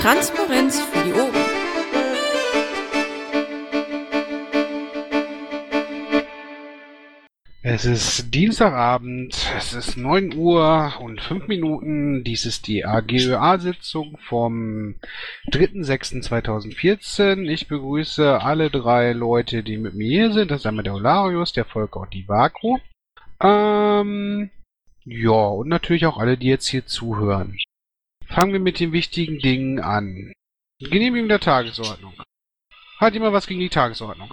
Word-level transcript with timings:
Transparenz 0.00 0.80
für 0.80 1.04
die 1.04 1.12
Ohren. 1.12 1.34
Es 7.62 7.84
ist 7.84 8.32
Dienstagabend, 8.32 9.36
es 9.56 9.74
ist 9.74 9.96
9 9.96 10.36
Uhr 10.36 10.92
und 11.00 11.20
5 11.20 11.48
Minuten. 11.48 12.22
Dies 12.22 12.46
ist 12.46 12.68
die 12.68 12.84
AGÖA-Sitzung 12.84 14.18
vom 14.20 14.94
3.6.2014. 15.50 17.48
Ich 17.48 17.66
begrüße 17.66 18.40
alle 18.40 18.70
drei 18.70 19.12
Leute, 19.12 19.64
die 19.64 19.78
mit 19.78 19.94
mir 19.94 20.08
hier 20.08 20.32
sind. 20.32 20.52
Das 20.52 20.60
ist 20.60 20.66
einmal 20.66 20.84
der 20.84 20.94
Olarius, 20.94 21.52
der 21.52 21.64
Volker 21.64 22.00
und 22.00 22.14
die 22.14 22.28
Vakro. 22.28 22.78
Ähm, 23.42 24.50
ja, 25.04 25.30
und 25.30 25.68
natürlich 25.68 26.06
auch 26.06 26.18
alle, 26.18 26.38
die 26.38 26.46
jetzt 26.46 26.68
hier 26.68 26.86
zuhören. 26.86 27.58
Fangen 28.38 28.52
wir 28.52 28.60
mit 28.60 28.78
den 28.78 28.92
wichtigen 28.92 29.40
Dingen 29.40 29.80
an. 29.80 30.32
Genehmigung 30.78 31.28
der 31.28 31.40
Tagesordnung. 31.40 32.14
Hat 32.98 33.12
jemand 33.12 33.32
was 33.32 33.48
gegen 33.48 33.58
die 33.58 33.68
Tagesordnung? 33.68 34.32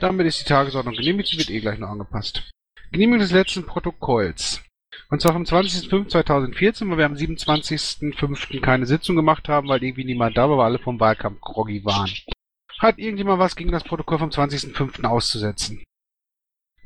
Damit 0.00 0.26
ist 0.26 0.40
die 0.40 0.44
Tagesordnung 0.44 0.94
genehmigt, 0.94 1.30
sie 1.30 1.38
wird 1.38 1.48
eh 1.48 1.60
gleich 1.60 1.78
noch 1.78 1.88
angepasst. 1.88 2.50
Genehmigung 2.92 3.20
des 3.20 3.32
letzten 3.32 3.64
Protokolls. 3.64 4.62
Und 5.08 5.22
zwar 5.22 5.32
vom 5.32 5.44
20.05.2014, 5.44 6.90
weil 6.90 6.98
wir 6.98 7.06
am 7.06 7.14
27.05. 7.14 8.60
keine 8.60 8.84
Sitzung 8.84 9.16
gemacht 9.16 9.48
haben, 9.48 9.68
weil 9.68 9.82
irgendwie 9.82 10.04
niemand 10.04 10.36
da 10.36 10.50
war, 10.50 10.58
weil 10.58 10.66
alle 10.66 10.78
vom 10.78 11.00
Wahlkampf 11.00 11.40
groggy 11.40 11.82
waren. 11.86 12.12
Hat 12.80 12.98
irgendjemand 12.98 13.38
was 13.38 13.56
gegen 13.56 13.72
das 13.72 13.84
Protokoll 13.84 14.18
vom 14.18 14.28
20.05. 14.28 15.06
auszusetzen? 15.06 15.82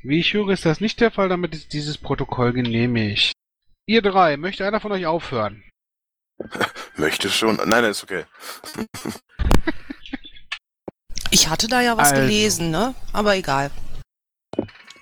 Wie 0.05 0.21
ich 0.21 0.33
höre, 0.33 0.51
ist 0.51 0.65
das 0.65 0.81
nicht 0.81 1.01
der 1.01 1.11
Fall, 1.11 1.29
damit 1.29 1.57
ist 1.57 1.73
dieses 1.73 1.99
Protokoll 1.99 2.53
genehmigt. 2.53 3.33
Ihr 3.87 4.01
drei, 4.01 4.37
möchte 4.37 4.65
einer 4.65 4.79
von 4.79 4.93
euch 4.93 5.07
aufhören? 5.07 5.65
Möchte 6.97 7.29
schon. 7.31 7.57
Nein, 7.57 7.69
nein, 7.69 7.85
ist 7.85 8.03
okay. 8.03 8.25
Ich 11.31 11.49
hatte 11.49 11.67
da 11.67 11.81
ja 11.81 11.97
was 11.97 12.13
Also. 12.13 12.23
gelesen, 12.23 12.71
ne? 12.71 12.95
Aber 13.13 13.35
egal. 13.35 13.73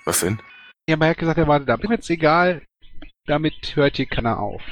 Was 0.03 0.21
denn? 0.21 0.41
Ja, 0.89 0.95
aber 0.95 1.05
er 1.05 1.11
hat 1.11 1.19
gesagt, 1.19 1.37
er 1.37 1.47
wartet 1.47 1.69
ab. 1.69 1.83
Ist 1.83 1.91
jetzt 1.91 2.09
egal. 2.09 2.63
Damit 3.27 3.75
hört 3.75 3.97
hier 3.97 4.07
keiner 4.07 4.39
auf. 4.39 4.63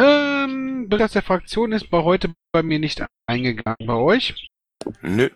Ähm, 0.00 0.88
aus 0.90 1.12
der 1.12 1.22
Fraktion 1.22 1.70
ist 1.70 1.88
bei 1.88 2.02
heute 2.02 2.34
bei 2.52 2.64
mir 2.64 2.80
nicht 2.80 3.00
eingegangen. 3.28 3.86
Bei 3.86 3.94
euch? 3.94 4.48
Nö. 5.02 5.30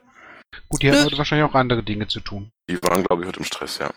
Gut, 0.69 0.83
die 0.83 0.88
hatten 0.88 0.98
Nö. 0.98 1.05
heute 1.06 1.19
wahrscheinlich 1.19 1.48
auch 1.48 1.55
andere 1.55 1.84
Dinge 1.84 2.08
zu 2.08 2.19
tun. 2.19 2.50
Die 2.69 2.83
waren, 2.83 3.05
glaube 3.05 3.22
ich, 3.22 3.28
heute 3.28 3.38
im 3.38 3.44
Stress, 3.44 3.78
ja. 3.78 3.92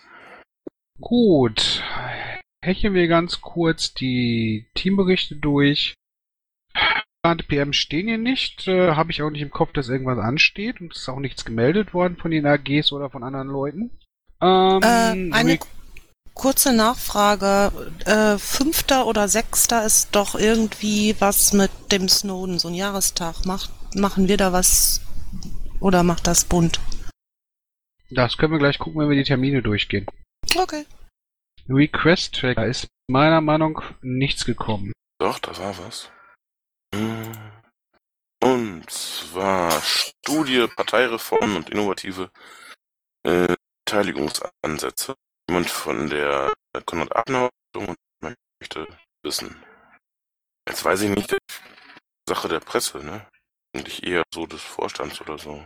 Gut. 1.02 1.84
Hecheln 2.64 2.94
wir 2.94 3.08
ganz 3.08 3.42
kurz 3.42 3.94
die 3.96 4.70
Teamberichte 4.76 5.36
durch. 5.36 5.96
Geplante 7.38 7.44
PM 7.44 7.74
stehen 7.74 8.08
hier 8.08 8.18
nicht. 8.18 8.68
Äh, 8.68 8.96
Habe 8.96 9.12
ich 9.12 9.22
auch 9.22 9.30
nicht 9.30 9.42
im 9.42 9.52
Kopf, 9.52 9.72
dass 9.74 9.90
irgendwas 9.90 10.18
ansteht. 10.18 10.82
Und 10.82 10.94
es 10.94 11.02
ist 11.02 11.10
auch 11.10 11.20
nichts 11.20 11.46
gemeldet 11.46 11.94
worden 11.94 12.18
von 12.18 12.32
den 12.32 12.46
AGs 12.46 12.92
oder 12.92 13.10
von 13.10 13.24
anderen 13.24 13.48
Leuten. 13.48 13.92
Ähm, 14.42 14.80
Äh, 14.82 15.34
eine 15.34 15.60
kurze 16.34 16.74
Nachfrage. 16.74 17.72
Äh, 18.06 18.38
Fünfter 18.40 19.06
oder 19.06 19.28
Sechster 19.28 19.86
ist 19.86 20.16
doch 20.16 20.36
irgendwie 20.36 21.16
was 21.20 21.54
mit 21.54 21.72
dem 21.92 22.10
Snowden, 22.10 22.58
so 22.58 22.70
ein 22.70 22.74
Jahrestag. 22.74 23.46
Macht, 23.46 23.70
machen 23.96 24.28
wir 24.28 24.38
da 24.38 24.52
was 24.52 25.02
oder 25.80 26.04
macht 26.04 26.28
das 26.28 26.46
bunt? 26.46 26.80
das 28.12 28.38
können 28.38 28.54
wir 28.54 28.58
gleich 28.60 28.80
gucken, 28.80 29.00
wenn 29.00 29.10
wir 29.10 29.18
die 29.18 29.24
Termine 29.24 29.62
durchgehen. 29.62 30.08
Okay. 30.58 30.84
Request 31.70 32.34
Tracker 32.34 32.66
ist 32.66 32.88
meiner 33.08 33.40
Meinung 33.40 33.74
nach 33.74 33.94
nichts 34.02 34.46
gekommen. 34.46 34.94
Doch, 35.20 35.38
da 35.38 35.56
war 35.60 35.78
was. 35.78 36.10
Und 36.92 38.90
zwar 38.90 39.82
Studie, 39.82 40.68
Parteireformen 40.68 41.58
und 41.58 41.70
innovative 41.70 42.32
äh, 43.24 43.56
Beteiligungsansätze. 43.86 45.16
Jemand 45.50 45.70
von 45.70 46.10
der 46.10 46.54
Konrad 46.86 47.16
Adenauer 47.16 47.50
Stiftung 47.70 47.96
und 48.22 48.36
möchte 48.60 48.88
wissen. 49.24 49.64
Jetzt 50.68 50.84
weiß 50.84 51.02
ich 51.02 51.10
nicht, 51.10 51.38
Sache 52.28 52.48
der 52.48 52.60
Presse, 52.60 53.00
ne? 53.00 53.26
Eigentlich 53.74 54.04
eher 54.04 54.24
so 54.34 54.46
des 54.46 54.62
Vorstands 54.62 55.22
oder 55.22 55.38
so. 55.38 55.64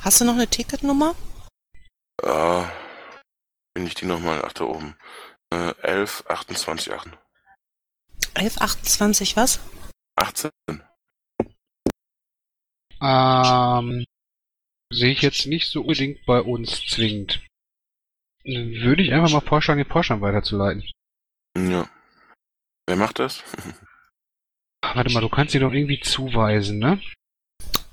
Hast 0.00 0.20
du 0.20 0.24
noch 0.24 0.34
eine 0.34 0.48
Ticketnummer? 0.48 1.14
Ah, 2.22 2.70
bin 3.74 3.86
ich 3.86 3.94
die 3.94 4.06
nochmal? 4.06 4.42
Ach, 4.44 4.52
da 4.52 4.64
oben. 4.64 4.96
Äh, 5.52 5.74
11, 5.82 6.24
28, 6.28 6.92
18. 8.34 8.60
1128 8.60 9.36
was? 9.36 9.60
18. 10.16 10.50
Ähm, 13.00 14.04
sehe 14.92 15.12
ich 15.12 15.22
jetzt 15.22 15.46
nicht 15.46 15.70
so 15.70 15.80
unbedingt 15.82 16.24
bei 16.26 16.40
uns 16.40 16.86
zwingend. 16.86 17.44
Würde 18.44 19.02
ich 19.02 19.12
einfach 19.12 19.30
mal 19.30 19.40
vorschlagen, 19.40 19.82
den 19.82 19.90
Vorstand 19.90 20.20
weiterzuleiten. 20.20 20.84
Ja. 21.56 21.88
Wer 22.86 22.96
macht 22.96 23.18
das? 23.18 23.42
Warte 24.82 25.10
mal, 25.12 25.20
du 25.20 25.28
kannst 25.28 25.52
sie 25.52 25.58
doch 25.58 25.72
irgendwie 25.72 26.00
zuweisen, 26.00 26.78
ne? 26.78 27.00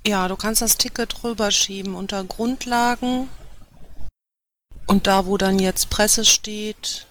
Ja, 0.06 0.28
du 0.28 0.36
kannst 0.36 0.62
das 0.62 0.78
Ticket 0.78 1.24
rüberschieben 1.24 1.96
unter 1.96 2.24
Grundlagen. 2.24 3.30
Und 4.88 5.08
da, 5.08 5.26
wo 5.26 5.38
dann 5.38 5.60
jetzt 5.60 5.90
Presse 5.90 6.26
steht, 6.26 7.08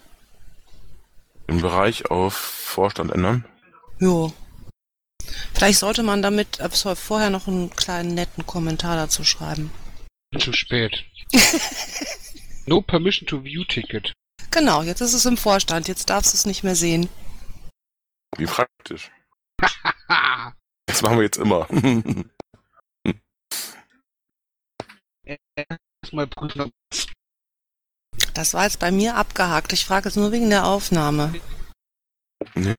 Den 1.51 1.59
Bereich 1.59 2.09
auf 2.09 2.33
Vorstand 2.33 3.11
ändern? 3.11 3.43
jo. 3.99 4.31
Vielleicht 5.53 5.79
sollte 5.79 6.01
man 6.01 6.21
damit 6.21 6.59
vorher 6.95 7.29
noch 7.29 7.47
einen 7.47 7.69
kleinen 7.69 8.15
netten 8.15 8.45
Kommentar 8.45 8.95
dazu 8.95 9.25
schreiben. 9.25 9.69
Zu 10.39 10.53
spät. 10.53 11.03
no 12.65 12.81
permission 12.81 13.27
to 13.27 13.43
view 13.43 13.65
ticket. 13.65 14.13
Genau, 14.49 14.81
jetzt 14.81 15.01
ist 15.01 15.13
es 15.13 15.25
im 15.25 15.35
Vorstand, 15.35 15.89
jetzt 15.89 16.09
darfst 16.09 16.33
du 16.33 16.37
es 16.37 16.45
nicht 16.45 16.63
mehr 16.63 16.75
sehen. 16.75 17.09
Wie 18.37 18.45
praktisch. 18.45 19.11
Das 20.87 21.01
machen 21.03 21.17
wir 21.17 21.23
jetzt 21.23 21.37
immer. 21.37 21.69
Erstmal 26.01 26.27
prüfen. 26.27 26.71
Das 28.33 28.53
war 28.53 28.63
jetzt 28.63 28.79
bei 28.79 28.91
mir 28.91 29.15
abgehakt. 29.15 29.73
Ich 29.73 29.85
frage 29.85 30.09
jetzt 30.09 30.15
nur 30.15 30.31
wegen 30.31 30.49
der 30.49 30.65
Aufnahme. 30.65 31.33
Nee. 32.55 32.75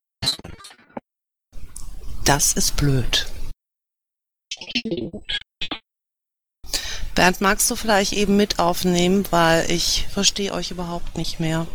Das 2.25 2.53
ist 2.53 2.77
blöd. 2.77 3.27
Bernd, 7.15 7.41
magst 7.41 7.69
du 7.69 7.75
vielleicht 7.75 8.13
eben 8.13 8.37
mit 8.37 8.59
aufnehmen, 8.59 9.27
weil 9.29 9.69
ich 9.69 10.07
verstehe 10.07 10.53
euch 10.53 10.71
überhaupt 10.71 11.15
nicht 11.17 11.39
mehr. 11.39 11.67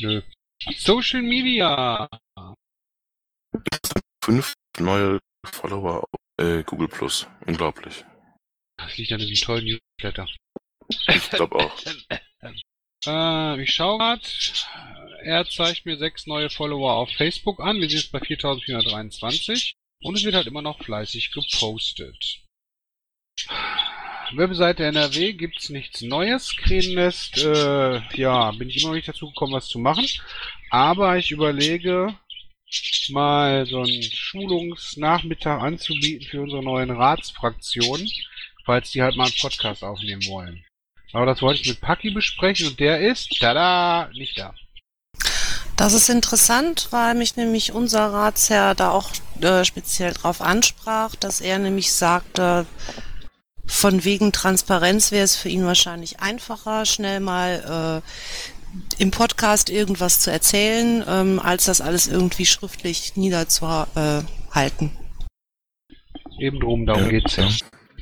Nö. 0.00 0.22
Social 0.78 1.22
Media. 1.22 2.08
Fünf 4.24 4.54
neue 4.78 5.18
Follower 5.44 6.02
auf 6.02 6.20
äh, 6.44 6.62
Google 6.62 6.88
Plus. 6.88 7.26
Unglaublich. 7.46 8.04
Das 8.76 8.96
liegt 8.96 9.12
an 9.12 9.20
diesem 9.20 9.44
tollen 9.44 9.64
Newsletter. 9.64 10.28
Ich 11.08 11.30
glaube 11.30 11.56
auch. 11.56 11.76
Äh, 13.06 13.62
ich 13.62 13.72
schaue 13.72 13.98
grad. 13.98 14.66
Er 15.22 15.46
zeigt 15.46 15.86
mir 15.86 15.96
sechs 15.96 16.26
neue 16.26 16.50
Follower 16.50 16.94
auf 16.94 17.08
Facebook 17.12 17.60
an. 17.60 17.76
Wir 17.76 17.88
sind 17.88 18.00
jetzt 18.00 18.10
bei 18.10 18.18
4423. 18.18 19.76
Und 20.02 20.16
es 20.16 20.24
wird 20.24 20.34
halt 20.34 20.48
immer 20.48 20.62
noch 20.62 20.82
fleißig 20.82 21.30
gepostet. 21.30 22.40
Webseite 24.32 24.84
NRW 24.86 25.34
gibt's 25.34 25.68
nichts 25.68 26.00
Neues. 26.02 26.56
Krähennest, 26.56 27.38
äh, 27.38 28.00
ja, 28.16 28.50
bin 28.50 28.68
ich 28.68 28.78
immer 28.78 28.88
noch 28.88 28.96
nicht 28.96 29.08
dazu 29.08 29.28
gekommen, 29.28 29.52
was 29.52 29.68
zu 29.68 29.78
machen. 29.78 30.06
Aber 30.70 31.16
ich 31.16 31.30
überlege, 31.30 32.18
mal 33.10 33.66
so 33.66 33.80
einen 33.80 34.02
Schulungsnachmittag 34.02 35.60
anzubieten 35.60 36.26
für 36.26 36.42
unsere 36.42 36.62
neuen 36.62 36.90
Ratsfraktionen, 36.90 38.10
falls 38.66 38.90
die 38.90 39.02
halt 39.02 39.16
mal 39.16 39.24
einen 39.24 39.40
Podcast 39.40 39.82
aufnehmen 39.82 40.26
wollen. 40.26 40.62
Aber 41.12 41.24
das 41.24 41.40
wollte 41.40 41.62
ich 41.62 41.68
mit 41.68 41.80
Paki 41.80 42.10
besprechen 42.10 42.68
und 42.68 42.80
der 42.80 43.00
ist, 43.00 43.38
tada, 43.40 44.10
nicht 44.12 44.38
da. 44.38 44.54
Das 45.76 45.92
ist 45.92 46.08
interessant, 46.08 46.88
weil 46.90 47.14
mich 47.14 47.36
nämlich 47.36 47.72
unser 47.72 48.12
Ratsherr 48.12 48.74
da 48.74 48.90
auch 48.90 49.10
äh, 49.40 49.64
speziell 49.64 50.12
drauf 50.12 50.40
ansprach, 50.40 51.14
dass 51.14 51.40
er 51.40 51.58
nämlich 51.58 51.92
sagte, 51.92 52.66
von 53.66 54.04
wegen 54.04 54.32
Transparenz 54.32 55.12
wäre 55.12 55.24
es 55.24 55.36
für 55.36 55.48
ihn 55.48 55.64
wahrscheinlich 55.66 56.20
einfacher, 56.20 56.86
schnell 56.86 57.20
mal 57.20 58.02
äh, 58.98 59.02
im 59.02 59.10
Podcast 59.10 59.70
irgendwas 59.70 60.20
zu 60.20 60.30
erzählen, 60.30 61.04
ähm, 61.06 61.40
als 61.40 61.66
das 61.66 61.80
alles 61.80 62.06
irgendwie 62.08 62.46
schriftlich 62.46 63.16
niederzuhalten. 63.16 64.92
Eben 66.38 66.60
drum, 66.60 66.86
darum 66.86 67.04
Ja, 67.04 67.08
geht's 67.10 67.36
ja. 67.36 67.44
ja. 67.44 67.56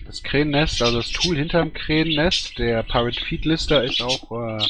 Das 0.06 0.22
Krähennest, 0.22 0.82
also 0.82 0.98
das 0.98 1.10
Tool 1.10 1.36
hinterm 1.36 1.72
Krähennest, 1.72 2.58
der 2.58 2.82
Pirate 2.82 3.20
Feed 3.24 3.44
Lister 3.44 3.84
ist 3.84 4.02
auch, 4.02 4.30
äh, 4.32 4.66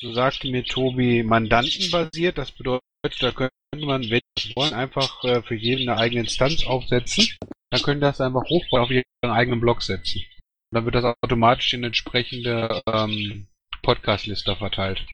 so 0.00 0.12
sagte 0.12 0.48
mir 0.48 0.64
Tobi, 0.64 1.22
mandantenbasiert. 1.22 2.38
Das 2.38 2.52
bedeutet, 2.52 2.82
da 3.20 3.32
könnte 3.32 3.52
man, 3.76 4.08
wenn 4.08 4.20
sie 4.38 4.54
wollen, 4.56 4.72
einfach 4.72 5.22
äh, 5.24 5.42
für 5.42 5.54
jeden 5.54 5.88
eine 5.88 6.00
eigene 6.00 6.22
Instanz 6.22 6.66
aufsetzen. 6.66 7.28
Dann 7.70 7.82
können 7.82 8.00
das 8.00 8.20
einfach 8.20 8.48
hochbauen 8.48 8.82
auf 8.82 8.90
ihren 8.90 9.04
eigenen 9.22 9.60
Blog 9.60 9.82
setzen. 9.82 10.22
Und 10.70 10.76
dann 10.76 10.84
wird 10.84 10.94
das 10.94 11.14
automatisch 11.22 11.74
in 11.74 11.84
entsprechende 11.84 12.82
ähm, 12.86 13.46
Podcast-Liste 13.82 14.56
verteilt. 14.56 15.04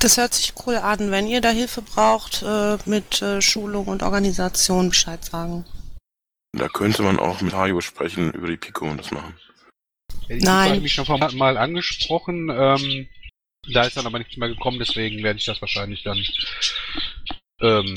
Das 0.00 0.16
hört 0.16 0.34
sich 0.34 0.52
cool 0.66 0.76
an. 0.76 1.10
Wenn 1.10 1.26
ihr 1.26 1.40
da 1.40 1.50
Hilfe 1.50 1.82
braucht 1.82 2.42
äh, 2.42 2.76
mit 2.84 3.20
äh, 3.22 3.40
Schulung 3.40 3.86
und 3.86 4.02
Organisation, 4.02 4.90
Bescheid 4.90 5.24
sagen. 5.24 5.64
Da 6.52 6.68
könnte 6.68 7.02
man 7.02 7.18
auch 7.18 7.40
mit 7.40 7.52
Hajo 7.52 7.80
sprechen 7.80 8.32
über 8.32 8.48
die 8.48 8.56
Pico 8.56 8.86
und 8.86 8.98
das 8.98 9.10
machen. 9.10 9.36
Ich 10.28 10.42
Nein. 10.42 10.70
habe 10.70 10.80
mich 10.80 10.92
schon 10.92 11.06
vor 11.06 11.18
mal 11.32 11.56
angesprochen. 11.56 12.50
Ähm, 12.50 13.08
da 13.72 13.84
ist 13.84 13.96
dann 13.96 14.06
aber 14.06 14.18
nichts 14.18 14.36
mehr 14.36 14.48
gekommen, 14.48 14.78
deswegen 14.78 15.22
werde 15.22 15.38
ich 15.38 15.44
das 15.44 15.60
wahrscheinlich 15.60 16.02
dann 16.02 16.22
ähm, 17.60 17.96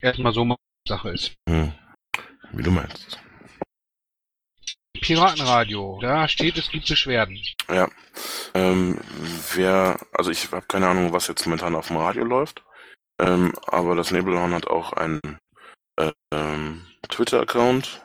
erstmal 0.00 0.32
so 0.32 0.44
machen, 0.44 0.60
was 0.86 0.96
Sache 0.96 1.10
ist. 1.10 1.32
Hm. 1.48 1.72
Wie 2.52 2.62
du 2.62 2.70
meinst. 2.70 3.18
Piratenradio, 5.00 5.98
da 6.02 6.28
steht, 6.28 6.58
es 6.58 6.70
gibt 6.70 6.88
Beschwerden. 6.88 7.40
Ähm, 8.54 9.00
wer, 9.54 9.98
also 10.12 10.30
ich 10.30 10.50
habe 10.52 10.66
keine 10.66 10.88
Ahnung, 10.88 11.12
was 11.12 11.26
jetzt 11.26 11.44
momentan 11.46 11.74
auf 11.74 11.88
dem 11.88 11.96
Radio 11.96 12.24
läuft, 12.24 12.62
ähm, 13.20 13.54
aber 13.66 13.94
das 13.94 14.10
Nebelhorn 14.10 14.54
hat 14.54 14.66
auch 14.66 14.92
einen 14.92 15.20
äh, 15.96 16.12
ähm, 16.32 16.86
Twitter-Account 17.08 18.02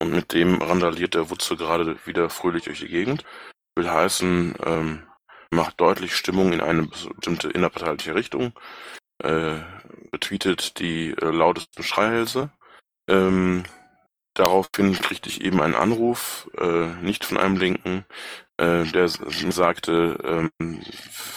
und 0.00 0.10
mit 0.10 0.32
dem 0.32 0.60
randaliert 0.60 1.14
der 1.14 1.30
Wutze 1.30 1.56
gerade 1.56 1.96
wieder 2.06 2.30
fröhlich 2.30 2.64
durch 2.64 2.80
die 2.80 2.88
Gegend. 2.88 3.24
Will 3.74 3.90
heißen, 3.90 4.54
ähm, 4.64 5.02
macht 5.50 5.80
deutlich 5.80 6.14
Stimmung 6.14 6.52
in 6.52 6.60
eine 6.60 6.86
bestimmte 6.86 7.48
innerparteiliche 7.48 8.14
Richtung, 8.14 8.52
äh, 9.22 9.58
betweetet 10.10 10.78
die 10.78 11.10
äh, 11.10 11.30
lautesten 11.30 11.82
Schreihälse. 11.82 12.50
Ähm, 13.08 13.64
daraufhin 14.34 14.94
kriegte 14.94 15.28
ich 15.28 15.42
eben 15.42 15.60
einen 15.60 15.74
Anruf, 15.74 16.50
äh, 16.58 16.88
nicht 17.02 17.24
von 17.24 17.38
einem 17.38 17.56
Linken, 17.56 18.04
äh, 18.58 18.84
der 18.84 19.08
sagte, 19.08 20.18
ähm, 20.24 20.82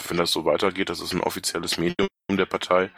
wenn 0.08 0.16
das 0.16 0.32
so 0.32 0.44
weitergeht, 0.44 0.88
das 0.88 1.00
ist 1.00 1.12
ein 1.12 1.20
offizielles 1.20 1.78
Medium 1.78 2.08
der 2.30 2.46
Partei, 2.46 2.90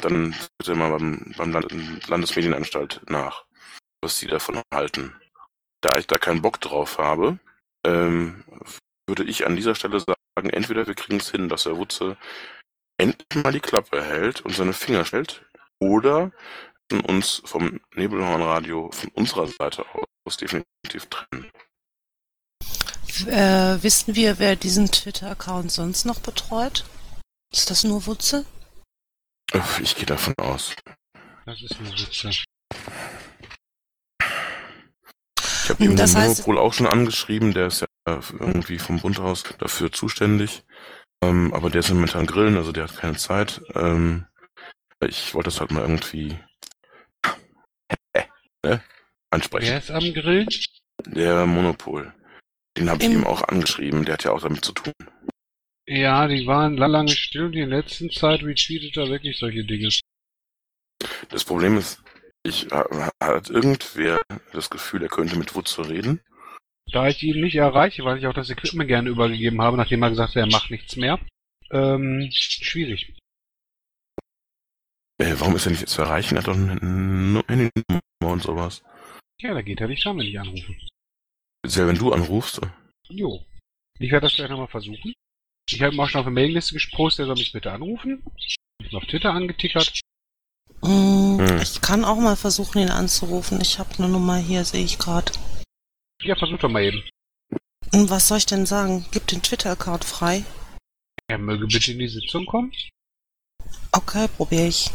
dann 0.00 0.34
bitte 0.58 0.74
mal 0.74 0.90
beim, 0.90 1.34
beim 1.36 1.52
Land 1.52 2.08
Landesmedienanstalt 2.08 3.02
nach, 3.08 3.44
was 4.02 4.18
sie 4.18 4.26
davon 4.26 4.60
halten. 4.72 5.14
Da 5.80 5.98
ich 5.98 6.06
da 6.06 6.16
keinen 6.18 6.42
Bock 6.42 6.60
drauf 6.60 6.98
habe, 6.98 7.38
ähm, 7.84 8.44
würde 9.08 9.24
ich 9.24 9.46
an 9.46 9.56
dieser 9.56 9.74
Stelle 9.74 10.00
sagen, 10.00 10.50
entweder 10.50 10.86
wir 10.86 10.94
kriegen 10.94 11.18
es 11.18 11.30
hin, 11.30 11.48
dass 11.48 11.64
der 11.64 11.76
Wutze 11.76 12.16
endlich 12.98 13.42
mal 13.42 13.52
die 13.52 13.60
Klappe 13.60 14.02
hält 14.02 14.42
und 14.42 14.54
seine 14.54 14.72
Finger 14.72 15.04
stellt, 15.04 15.44
oder 15.80 16.30
uns 17.06 17.42
vom 17.44 17.80
Nebelhornradio 17.94 18.90
von 18.92 19.10
unserer 19.14 19.46
Seite 19.46 19.84
aus 20.24 20.36
definitiv 20.36 21.06
trennen. 21.08 21.50
Äh, 23.26 23.82
wissen 23.82 24.14
wir, 24.14 24.38
wer 24.38 24.56
diesen 24.56 24.90
Twitter-Account 24.90 25.70
sonst 25.70 26.04
noch 26.04 26.20
betreut? 26.20 26.84
Ist 27.52 27.70
das 27.70 27.84
nur 27.84 28.06
Wutze? 28.06 28.44
Uff, 29.54 29.80
Ich 29.80 29.94
gehe 29.96 30.06
davon 30.06 30.34
aus. 30.38 30.74
Das 31.46 31.60
ist 31.62 31.78
eine 31.78 31.90
Witze. 31.90 32.30
Ich 35.64 35.70
habe 35.70 35.84
eben 35.84 35.96
Das 35.96 36.12
den 36.12 36.22
heißt- 36.22 36.28
Monopol 36.46 36.58
auch 36.58 36.72
schon 36.72 36.86
angeschrieben, 36.86 37.52
der 37.52 37.66
ist 37.66 37.80
ja 37.80 37.86
irgendwie 38.06 38.78
vom 38.78 39.00
Bund 39.00 39.18
aus 39.20 39.44
dafür 39.58 39.92
zuständig. 39.92 40.64
Ähm, 41.22 41.52
aber 41.54 41.70
der 41.70 41.80
ist 41.80 41.90
momentan 41.90 42.26
grillen, 42.26 42.56
also 42.56 42.72
der 42.72 42.84
hat 42.84 42.96
keine 42.96 43.16
Zeit. 43.16 43.62
Ähm, 43.74 44.26
ich 45.04 45.34
wollte 45.34 45.48
das 45.50 45.60
halt 45.60 45.70
mal 45.70 45.82
irgendwie 45.82 46.36
äh, 48.12 48.24
ne? 48.64 48.82
ansprechen. 49.30 49.68
Wer 49.68 49.78
ist 49.78 49.90
am 49.90 50.12
Grill? 50.14 50.46
Der 51.06 51.46
Monopol. 51.46 52.12
Den 52.76 52.88
habe 52.90 53.02
ich 53.04 53.10
ihm 53.10 53.24
auch 53.26 53.42
angeschrieben, 53.42 54.04
der 54.04 54.14
hat 54.14 54.24
ja 54.24 54.32
auch 54.32 54.40
damit 54.42 54.64
zu 54.64 54.72
tun. 54.72 54.92
Ja, 55.88 56.28
die 56.28 56.46
waren 56.46 56.76
la- 56.76 56.86
lange 56.86 57.10
still 57.10 57.44
und 57.46 57.54
in 57.54 57.70
der 57.70 57.78
letzten 57.80 58.10
Zeit 58.10 58.42
retweetet 58.42 58.96
er 58.96 59.08
wirklich 59.08 59.38
solche 59.38 59.64
Dinge. 59.64 59.88
Das 61.30 61.44
Problem 61.44 61.76
ist, 61.76 62.02
ich 62.44 62.66
ha- 62.70 63.10
hat 63.22 63.50
irgendwer 63.50 64.22
das 64.52 64.70
Gefühl, 64.70 65.02
er 65.02 65.08
könnte 65.08 65.36
mit 65.36 65.54
Wutze 65.54 65.88
reden. 65.88 66.20
Da 66.92 67.08
ich 67.08 67.22
ihn 67.22 67.40
nicht 67.40 67.56
erreiche, 67.56 68.04
weil 68.04 68.18
ich 68.18 68.26
auch 68.26 68.34
das 68.34 68.50
Equipment 68.50 68.88
gerne 68.88 69.08
übergegeben 69.08 69.60
habe, 69.62 69.76
nachdem 69.76 70.02
er 70.02 70.10
gesagt 70.10 70.30
hat, 70.30 70.36
er 70.36 70.46
macht 70.50 70.70
nichts 70.70 70.96
mehr, 70.96 71.18
ähm, 71.70 72.28
schwierig. 72.32 73.16
Äh, 75.18 75.34
warum 75.38 75.56
ist 75.56 75.66
er 75.66 75.72
nicht 75.72 75.88
zu 75.88 76.02
erreichen? 76.02 76.34
Er 76.36 76.42
hat 76.42 76.48
doch 76.48 76.54
eine 76.56 77.42
Handynummer 77.48 78.02
und 78.20 78.42
sowas. 78.42 78.82
Ja, 79.40 79.54
da 79.54 79.62
geht 79.62 79.80
er 79.80 79.88
nicht 79.88 80.04
dran, 80.04 80.18
wenn 80.18 80.26
ich 80.26 80.38
anrufe. 80.38 80.74
Speziell 81.64 81.86
wenn 81.88 81.98
du 81.98 82.12
anrufst. 82.12 82.60
Jo. 83.08 83.44
Ich 83.98 84.10
werde 84.10 84.26
das 84.26 84.34
gleich 84.34 84.50
nochmal 84.50 84.68
versuchen. 84.68 85.12
Ich 85.70 85.80
habe 85.80 85.94
ihm 85.94 86.00
auch 86.00 86.08
schon 86.08 86.20
auf 86.20 86.24
der 86.26 86.32
Mailingliste 86.32 86.76
gepostet, 86.76 87.24
er 87.24 87.26
soll 87.26 87.36
mich 87.36 87.52
bitte 87.52 87.72
anrufen. 87.72 88.22
Ich 88.38 88.56
bin 88.78 88.94
auf 88.96 89.04
Twitter 89.06 89.32
angetickert. 89.32 90.00
Hm, 90.84 91.38
Hm. 91.38 91.58
Ich 91.62 91.80
kann 91.80 92.04
auch 92.04 92.16
mal 92.18 92.36
versuchen, 92.36 92.78
ihn 92.82 92.90
anzurufen. 92.90 93.60
Ich 93.60 93.78
habe 93.78 93.90
eine 93.98 94.08
Nummer 94.08 94.36
hier, 94.36 94.64
sehe 94.64 94.84
ich 94.84 94.98
gerade. 94.98 95.32
Ja, 96.22 96.36
versuch 96.36 96.58
doch 96.58 96.68
mal 96.70 96.82
eben. 96.82 97.02
Was 97.92 98.28
soll 98.28 98.38
ich 98.38 98.46
denn 98.46 98.66
sagen? 98.66 99.06
Gib 99.12 99.26
den 99.28 99.42
Twitter-Account 99.42 100.04
frei. 100.04 100.44
Er 101.28 101.38
möge 101.38 101.66
bitte 101.66 101.92
in 101.92 101.98
die 101.98 102.08
Sitzung 102.08 102.44
kommen, 102.46 102.72
Okay, 103.92 104.26
probiere 104.28 104.66
ich. 104.68 104.90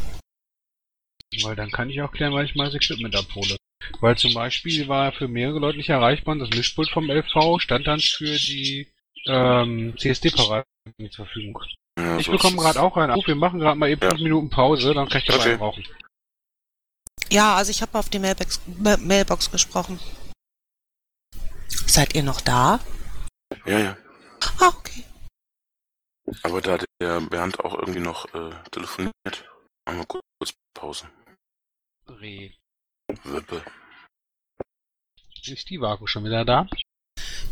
weil 1.44 1.56
dann 1.56 1.72
kann 1.72 1.90
ich 1.90 2.02
auch 2.02 2.12
klären, 2.12 2.34
weil 2.34 2.46
ich 2.46 2.56
mal 2.56 2.66
das 2.66 2.76
Equipment 2.76 3.16
abhole. 3.16 3.58
Weil 4.00 4.18
zum 4.18 4.34
Beispiel 4.34 4.88
war 4.88 5.06
er 5.06 5.12
für 5.14 5.28
mehrere 5.28 5.60
Leute 5.60 5.78
nicht 5.78 5.90
erreichbar 5.90 6.34
und 6.34 6.40
das 6.40 6.50
Mischpult 6.50 6.90
vom 6.90 7.10
LV 7.10 7.60
stand 7.60 7.88
dann 7.88 8.00
für 8.00 8.36
die 8.38 8.88
ähm, 9.28 9.96
CSD-Parade 9.98 10.66
nicht 10.98 11.14
zur 11.14 11.26
Verfügung. 11.26 11.62
Ja, 12.00 12.18
Ich 12.18 12.26
so 12.28 12.32
bekomme 12.34 12.58
gerade 12.58 12.82
auch 12.82 12.96
einen 12.98 13.12
Anruf, 13.12 13.28
wir 13.28 13.36
machen 13.36 13.60
gerade 13.60 13.78
mal 13.78 13.90
eben 13.90 14.02
Ja. 14.02 14.10
fünf 14.10 14.22
Minuten 14.22 14.50
Pause, 14.50 14.94
dann 14.94 15.10
kann 15.10 15.20
ich 15.20 15.26
dabei 15.28 15.40
Okay. 15.54 15.56
rauchen. 15.56 15.88
Ja, 17.30 17.56
also 17.56 17.72
ich 17.72 17.82
habe 17.82 17.98
auf 17.98 18.10
die 18.10 18.20
Mailbox, 18.20 18.62
Ma- 18.78 18.98
Mailbox 18.98 19.52
gesprochen. 19.52 20.00
Seid 21.68 22.16
ihr 22.16 22.24
noch 22.24 22.42
da? 22.42 22.80
Ja, 23.66 23.80
ja. 23.80 23.98
Ah, 24.60 24.70
okay. 24.70 25.04
Aber 26.44 26.62
da 26.62 26.74
hat 26.74 26.86
der 27.02 27.22
Bernd 27.22 27.60
auch 27.60 27.74
irgendwie 27.76 28.00
noch 28.00 28.26
äh, 28.34 28.52
telefoniert. 28.72 29.14
Machen 29.86 30.00
wir 30.00 30.06
kurz 30.06 30.54
Pause. 30.74 31.10
Re. 32.08 32.52
Wippe. 33.24 33.64
Ist 35.46 35.70
die 35.70 35.80
Vaku 35.80 36.08
schon 36.08 36.26
wieder 36.26 36.44
da? 36.44 36.68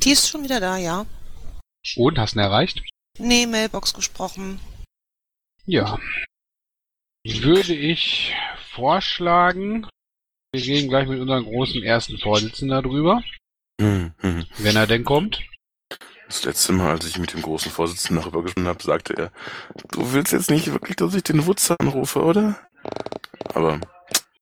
Die 0.04 0.12
ist 0.12 0.28
schon 0.30 0.44
wieder 0.44 0.60
da, 0.60 0.78
ja. 0.78 1.06
Und, 1.96 2.18
hast 2.18 2.36
du 2.36 2.40
ihn 2.40 2.44
erreicht? 2.44 2.82
Nee, 3.18 3.46
Mailbox 3.46 3.94
gesprochen. 3.94 4.60
Ja. 5.66 6.00
Würde 7.24 7.74
ich 7.74 8.36
vorschlagen, 8.72 9.88
wir 10.52 10.62
gehen 10.62 10.90
gleich 10.90 11.08
mit 11.08 11.20
unserem 11.20 11.46
großen 11.46 11.82
ersten 11.84 12.18
Vorsitzenden 12.18 12.84
darüber, 12.84 13.24
Hm, 13.82 14.14
hm. 14.20 14.46
wenn 14.58 14.76
er 14.76 14.88
denn 14.88 15.04
kommt. 15.04 15.44
Das 16.28 16.44
letzte 16.44 16.74
Mal, 16.74 16.92
als 16.92 17.06
ich 17.06 17.20
mit 17.20 17.34
dem 17.34 17.42
großen 17.42 17.72
Vorsitzenden 17.72 18.22
darüber 18.22 18.42
gesprochen 18.42 18.68
habe, 18.68 18.84
sagte 18.84 19.14
er, 19.14 19.32
du 19.92 20.12
willst 20.14 20.34
jetzt 20.34 20.50
nicht 20.50 20.72
wirklich, 20.72 20.96
dass 20.96 21.14
ich 21.14 21.24
den 21.24 21.46
Wutze 21.46 21.76
anrufe, 21.80 22.24
oder? 22.24 22.68
Aber 23.54 23.80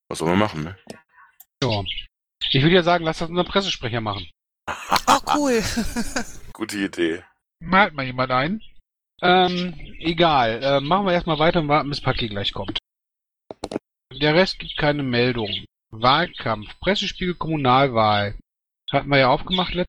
was 0.08 0.20
soll 0.20 0.30
man 0.30 0.40
machen, 0.40 0.64
ne? 0.64 0.78
Ja. 1.62 1.84
Ich 2.52 2.62
würde 2.62 2.76
ja 2.76 2.84
sagen, 2.84 3.06
lass 3.06 3.20
das 3.20 3.30
unseren 3.30 3.48
Pressesprecher 3.48 4.02
machen. 4.02 4.30
Oh, 5.08 5.20
cool. 5.36 5.64
Gute 6.54 6.78
Idee. 6.78 7.24
Malt 7.64 7.94
mal 7.94 8.06
jemand 8.06 8.32
ein. 8.32 8.62
Ähm, 9.22 9.74
egal. 10.00 10.62
Äh, 10.64 10.80
machen 10.82 11.06
wir 11.06 11.14
erstmal 11.14 11.40
weiter 11.40 11.60
und 11.60 11.68
warten, 11.68 11.90
bis 11.90 12.02
Paki 12.02 12.28
gleich 12.28 12.54
kommt. 12.54 12.80
Der 14.12 14.36
Rest 14.36 14.60
gibt 14.60 14.78
keine 14.78 15.04
Meldung. 15.04 15.66
Wahlkampf, 15.92 16.80
Pressespiegel, 16.80 17.36
Kommunalwahl. 17.36 18.36
Hatten 18.92 19.10
wir 19.10 19.20
ja 19.20 19.30
aufgemacht 19.30 19.74
let 19.74 19.88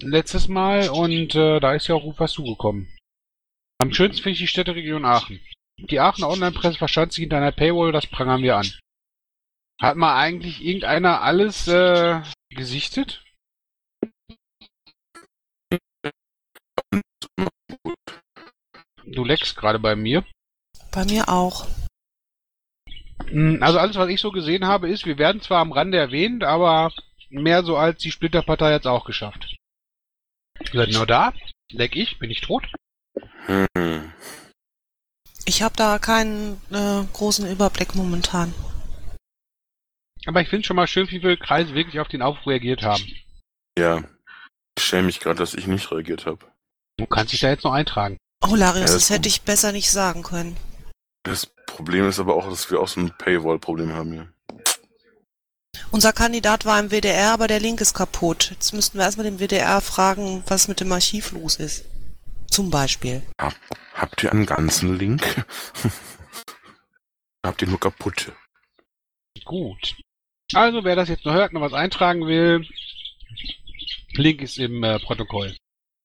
letztes 0.00 0.48
Mal 0.48 0.90
und 0.90 1.34
äh, 1.34 1.58
da 1.58 1.74
ist 1.74 1.88
ja 1.88 1.94
auch 1.94 2.02
gut 2.02 2.20
was 2.20 2.32
zugekommen. 2.32 2.88
Am 3.78 3.92
schönsten 3.92 4.22
finde 4.22 4.34
ich 4.34 4.40
die 4.40 4.46
Städteregion 4.46 5.04
Aachen. 5.04 5.40
Die 5.78 6.00
Aachener 6.00 6.28
Online-Presse 6.28 6.78
verstand 6.78 7.12
sich 7.12 7.22
hinter 7.22 7.38
einer 7.38 7.52
Paywall, 7.52 7.92
das 7.92 8.06
prangern 8.06 8.42
wir 8.42 8.56
an. 8.56 8.70
Hat 9.80 9.96
mal 9.96 10.18
eigentlich 10.18 10.64
irgendeiner 10.64 11.22
alles 11.22 11.68
äh, 11.68 12.22
gesichtet? 12.50 13.24
Du 19.06 19.24
leckst 19.24 19.56
gerade 19.56 19.78
bei 19.78 19.94
mir. 19.96 20.24
Bei 20.90 21.04
mir 21.04 21.28
auch. 21.28 21.66
Mm, 23.30 23.62
Also 23.62 23.78
alles, 23.78 23.96
was 23.96 24.08
ich 24.08 24.20
so 24.20 24.30
gesehen 24.30 24.66
habe, 24.66 24.90
ist, 24.90 25.06
wir 25.06 25.18
werden 25.18 25.40
zwar 25.40 25.60
am 25.60 25.72
Rande 25.72 25.98
erwähnt, 25.98 26.44
aber 26.44 26.92
mehr 27.28 27.64
so 27.64 27.76
als 27.76 27.98
die 27.98 28.10
Splitterpartei 28.10 28.72
hat's 28.72 28.86
auch 28.86 29.04
geschafft. 29.04 29.56
Ihr 30.60 30.80
seid 30.80 30.92
nur 30.92 31.06
da? 31.06 31.32
Leck 31.70 31.96
ich? 31.96 32.18
Bin 32.18 32.30
ich 32.30 32.40
tot? 32.40 32.64
Hm. 33.46 34.12
Ich 35.44 35.62
habe 35.62 35.76
da 35.76 35.98
keinen 35.98 36.60
äh, 36.70 37.04
großen 37.12 37.48
Überblick 37.50 37.94
momentan. 37.94 38.52
Aber 40.26 40.40
ich 40.40 40.48
finde 40.48 40.66
schon 40.66 40.76
mal 40.76 40.88
schön, 40.88 41.06
wie 41.06 41.20
viele 41.20 41.36
Kreise 41.36 41.74
wirklich 41.74 42.00
auf 42.00 42.08
den 42.08 42.22
Aufruf 42.22 42.48
reagiert 42.48 42.82
haben. 42.82 43.04
Ja. 43.78 44.02
Ich 44.76 44.84
schäme 44.84 45.04
mich 45.04 45.20
gerade, 45.20 45.38
dass 45.38 45.54
ich 45.54 45.66
nicht 45.68 45.90
reagiert 45.92 46.26
habe. 46.26 46.44
Du 46.98 47.06
kannst 47.06 47.32
dich 47.32 47.40
da 47.40 47.48
jetzt 47.50 47.64
noch 47.64 47.72
eintragen. 47.72 48.16
Oh, 48.42 48.54
Larius, 48.54 48.90
Ja, 48.90 48.94
das 48.96 49.08
das- 49.08 49.10
hätte 49.10 49.28
ich 49.28 49.42
besser 49.42 49.72
nicht 49.72 49.90
sagen 49.90 50.22
können. 50.22 50.56
Das 51.24 51.46
Problem 51.66 52.08
ist 52.08 52.18
aber 52.20 52.36
auch, 52.36 52.48
dass 52.48 52.70
wir 52.70 52.80
auch 52.80 52.88
so 52.88 53.00
ein 53.00 53.10
Paywall-Problem 53.18 53.92
haben 53.92 54.12
hier. 54.12 54.32
Unser 55.90 56.12
Kandidat 56.12 56.64
war 56.64 56.78
im 56.80 56.90
WDR, 56.90 57.32
aber 57.32 57.48
der 57.48 57.60
Link 57.60 57.80
ist 57.80 57.94
kaputt. 57.94 58.50
Jetzt 58.52 58.72
müssten 58.72 58.98
wir 58.98 59.04
erstmal 59.04 59.24
den 59.24 59.38
WDR 59.38 59.80
fragen, 59.80 60.42
was 60.46 60.68
mit 60.68 60.80
dem 60.80 60.92
Archiv 60.92 61.32
los 61.32 61.56
ist. 61.56 61.84
Zum 62.50 62.70
Beispiel. 62.70 63.22
Habt 63.94 64.22
ihr 64.22 64.30
einen 64.32 64.46
ganzen 64.46 64.96
Link? 64.98 65.44
Habt 67.44 67.62
ihr 67.62 67.68
nur 67.68 67.80
kaputte? 67.80 68.32
Gut. 69.44 69.96
Also, 70.54 70.84
wer 70.84 70.96
das 70.96 71.08
jetzt 71.08 71.24
noch 71.24 71.34
hört, 71.34 71.52
noch 71.52 71.60
was 71.60 71.72
eintragen 71.72 72.26
will, 72.26 72.66
Link 74.12 74.42
ist 74.42 74.58
im 74.58 74.82
äh, 74.82 74.98
Protokoll. 75.00 75.56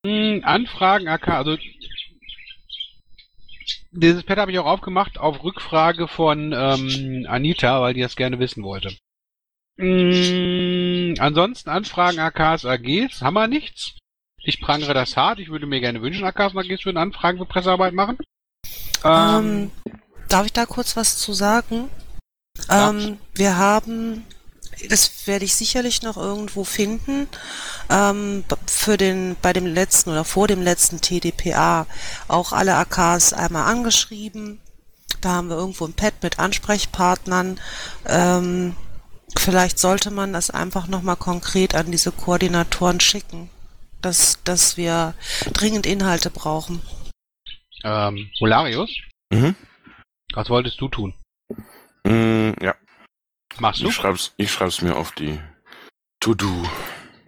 Hm, 0.05 0.41
Anfragen 0.43 1.07
AK, 1.07 1.27
also 1.29 1.57
dieses 3.91 4.23
Pad 4.23 4.37
habe 4.37 4.51
ich 4.51 4.59
auch 4.59 4.65
aufgemacht 4.65 5.17
auf 5.17 5.43
Rückfrage 5.43 6.07
von 6.07 6.53
ähm, 6.55 7.25
Anita, 7.29 7.81
weil 7.81 7.93
die 7.93 8.01
das 8.01 8.15
gerne 8.15 8.39
wissen 8.39 8.63
wollte. 8.63 8.95
Hm, 9.77 11.15
ansonsten 11.19 11.69
Anfragen 11.69 12.19
AKs 12.19 12.65
AGs 12.65 13.21
haben 13.21 13.33
wir 13.33 13.47
nichts. 13.47 13.97
Ich 14.43 14.61
prangere 14.61 14.93
das 14.93 15.17
hart. 15.17 15.39
Ich 15.39 15.49
würde 15.49 15.67
mir 15.67 15.81
gerne 15.81 16.01
wünschen, 16.01 16.23
AKs 16.23 16.53
und 16.53 16.59
AGs 16.59 16.85
würden 16.85 16.97
Anfragen 16.97 17.37
für 17.37 17.45
Pressearbeit 17.45 17.93
machen. 17.93 18.17
Ähm, 19.03 19.71
darf 20.29 20.45
ich 20.45 20.53
da 20.53 20.65
kurz 20.65 20.95
was 20.95 21.17
zu 21.17 21.33
sagen? 21.33 21.89
Ja. 22.69 22.89
Ähm, 22.89 23.17
wir 23.33 23.57
haben, 23.57 24.25
das 24.89 25.27
werde 25.27 25.45
ich 25.45 25.55
sicherlich 25.55 26.01
noch 26.01 26.17
irgendwo 26.17 26.63
finden, 26.63 27.27
ähm, 27.89 28.43
für 28.67 28.97
den, 28.97 29.35
bei 29.41 29.53
dem 29.53 29.65
letzten 29.65 30.09
oder 30.11 30.23
vor 30.23 30.47
dem 30.47 30.61
letzten 30.61 31.01
TDPA 31.01 31.85
auch 32.27 32.51
alle 32.51 32.75
AKs 32.75 33.33
einmal 33.33 33.63
angeschrieben. 33.71 34.59
Da 35.21 35.29
haben 35.33 35.49
wir 35.49 35.57
irgendwo 35.57 35.85
ein 35.85 35.93
Pad 35.93 36.13
mit 36.23 36.39
Ansprechpartnern. 36.39 37.59
Ähm, 38.07 38.75
vielleicht 39.37 39.77
sollte 39.79 40.09
man 40.11 40.33
das 40.33 40.49
einfach 40.49 40.87
nochmal 40.87 41.17
konkret 41.17 41.75
an 41.75 41.91
diese 41.91 42.11
Koordinatoren 42.11 42.99
schicken, 42.99 43.49
dass, 44.01 44.39
dass 44.43 44.77
wir 44.77 45.13
dringend 45.53 45.85
Inhalte 45.85 46.29
brauchen. 46.29 46.81
ähm, 47.83 48.29
Holarius, 48.39 48.89
Mhm. 49.33 49.55
was 50.33 50.49
wolltest 50.49 50.79
du 50.81 50.87
tun? 50.89 51.13
Mm, 52.03 52.51
ja, 52.61 52.75
Machst 53.61 53.81
du? 53.81 53.89
ich 53.89 53.93
schreib's, 53.93 54.33
ich 54.37 54.51
schreib's 54.51 54.81
mir 54.81 54.95
auf 54.95 55.11
die 55.11 55.39
To-Do. 56.19 56.67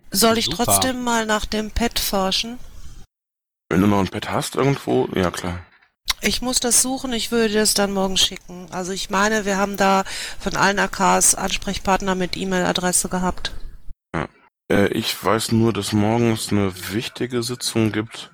Soll 0.09 0.39
ich 0.39 0.45
Super. 0.45 0.65
trotzdem 0.65 1.03
mal 1.03 1.27
nach 1.27 1.45
dem 1.45 1.69
Pad 1.69 1.99
forschen? 1.99 2.57
Wenn 3.69 3.81
du 3.81 3.87
noch 3.87 3.99
ein 3.99 4.07
Pad 4.07 4.31
hast 4.31 4.55
irgendwo, 4.55 5.07
ja 5.13 5.29
klar. 5.29 5.59
Ich 6.21 6.41
muss 6.41 6.59
das 6.59 6.81
suchen, 6.81 7.13
ich 7.13 7.31
würde 7.31 7.53
das 7.53 7.75
dann 7.75 7.93
morgen 7.93 8.17
schicken. 8.17 8.67
Also 8.71 8.93
ich 8.93 9.11
meine, 9.11 9.45
wir 9.45 9.57
haben 9.57 9.77
da 9.77 10.05
von 10.39 10.55
allen 10.55 10.79
AKs 10.79 11.35
Ansprechpartner 11.35 12.15
mit 12.15 12.35
E-Mail-Adresse 12.35 13.09
gehabt. 13.09 13.51
Äh, 14.71 14.87
ich 14.87 15.23
weiß 15.23 15.51
nur, 15.51 15.71
dass 15.71 15.93
morgens 15.93 16.51
eine 16.51 16.73
wichtige 16.93 17.43
Sitzung 17.43 17.91
gibt 17.91 18.31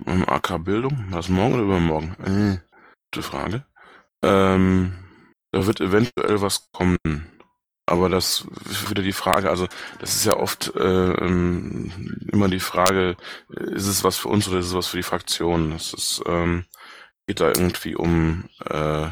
beim 0.00 0.24
AK 0.28 0.64
Bildung. 0.64 1.06
Was 1.10 1.28
morgen 1.28 1.54
oder 1.54 1.62
übermorgen? 1.62 2.16
Äh, 2.24 2.58
gute 3.12 3.22
Frage. 3.22 3.64
Ähm, 4.22 5.07
da 5.52 5.66
wird 5.66 5.80
eventuell 5.80 6.40
was 6.40 6.70
kommen. 6.72 7.32
Aber 7.86 8.10
das 8.10 8.46
ist 8.68 8.90
wieder 8.90 9.02
die 9.02 9.14
Frage, 9.14 9.48
also 9.48 9.66
das 9.98 10.14
ist 10.14 10.26
ja 10.26 10.36
oft 10.36 10.74
äh, 10.76 11.12
ähm, 11.12 12.20
immer 12.30 12.48
die 12.48 12.60
Frage, 12.60 13.16
ist 13.48 13.86
es 13.86 14.04
was 14.04 14.18
für 14.18 14.28
uns 14.28 14.46
oder 14.46 14.58
ist 14.58 14.66
es 14.66 14.74
was 14.74 14.88
für 14.88 14.98
die 14.98 15.02
Fraktion? 15.02 15.70
Das 15.70 15.94
ist, 15.94 16.22
ähm, 16.26 16.66
geht 17.26 17.40
da 17.40 17.48
irgendwie 17.48 17.96
um, 17.96 18.50
äh, 18.66 19.08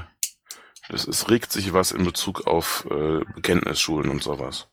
das, 0.91 1.09
es 1.09 1.31
regt 1.31 1.53
sich 1.53 1.73
was 1.73 1.91
in 1.91 2.05
Bezug 2.05 2.47
auf 2.47 2.87
äh, 2.91 3.21
Bekenntnisschulen 3.35 4.11
und 4.11 4.23
sowas. 4.23 4.69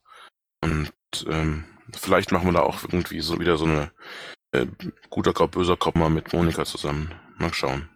Und 0.62 0.91
ähm, 1.27 1.63
vielleicht 1.93 2.34
machen 2.34 2.48
wir 2.48 2.53
da 2.53 2.62
auch 2.62 2.84
irgendwie 2.84 3.22
so 3.22 3.39
wieder 3.39 3.58
so 3.58 3.65
eine 3.65 3.93
äh, 4.51 4.67
guter 5.10 5.32
Kopf, 5.32 5.51
böser 5.51 5.77
Kopf 5.77 5.96
mal 5.96 6.10
mit 6.10 6.34
Monika 6.34 6.65
zusammen. 6.65 7.13
Mal 7.38 7.53
schauen. 7.53 7.89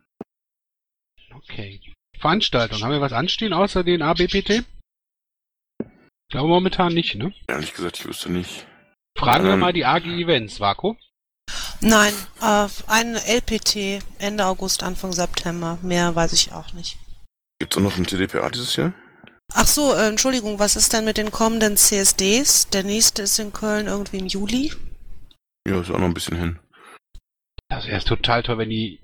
Okay. 1.35 1.81
Veranstaltung. 2.19 2.81
Haben 2.81 2.91
wir 2.91 3.01
was 3.01 3.13
anstehen 3.13 3.53
außer 3.53 3.83
den 3.83 4.01
ABPT? 4.01 4.49
Ich 5.79 6.31
glaube 6.31 6.49
momentan 6.49 6.93
nicht, 6.93 7.15
ne? 7.15 7.33
Ehrlich 7.47 7.73
gesagt, 7.73 7.99
ich 7.99 8.05
wüsste 8.05 8.31
nicht. 8.31 8.65
Fragen 9.17 9.45
wir 9.45 9.53
Ähm. 9.53 9.59
mal 9.59 9.73
die 9.73 9.85
AG 9.85 10.05
Events, 10.05 10.59
Vako. 10.59 10.97
Nein, 11.79 12.13
äh, 12.41 12.67
ein 12.87 13.15
LPT 13.15 13.99
Ende 14.19 14.45
August, 14.45 14.83
Anfang 14.83 15.13
September. 15.13 15.77
Mehr 15.81 16.15
weiß 16.15 16.33
ich 16.33 16.51
auch 16.51 16.73
nicht. 16.73 16.97
Gibt's 17.59 17.77
auch 17.77 17.81
noch 17.81 17.97
ein 17.97 18.05
TDPA 18.05 18.49
dieses 18.49 18.75
Jahr? 18.75 18.93
Ach 19.53 19.65
so, 19.65 19.93
äh, 19.93 20.09
Entschuldigung, 20.09 20.59
was 20.59 20.75
ist 20.75 20.91
denn 20.93 21.05
mit 21.05 21.17
den 21.17 21.31
kommenden 21.31 21.77
CSDs? 21.77 22.69
Der 22.69 22.83
nächste 22.83 23.21
ist 23.21 23.39
in 23.39 23.53
Köln 23.53 23.87
irgendwie 23.87 24.17
im 24.17 24.27
Juli. 24.27 24.73
Ja, 25.67 25.79
ist 25.79 25.89
auch 25.89 25.97
noch 25.99 26.05
ein 26.07 26.13
bisschen 26.13 26.37
hin. 26.37 26.59
Das 27.69 27.87
wäre 27.87 28.03
total 28.03 28.43
toll, 28.43 28.57
wenn 28.57 28.69
die 28.69 28.99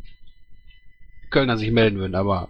Kölner 1.32 1.58
sich 1.58 1.72
melden 1.72 1.98
würden, 2.00 2.16
aber 2.16 2.50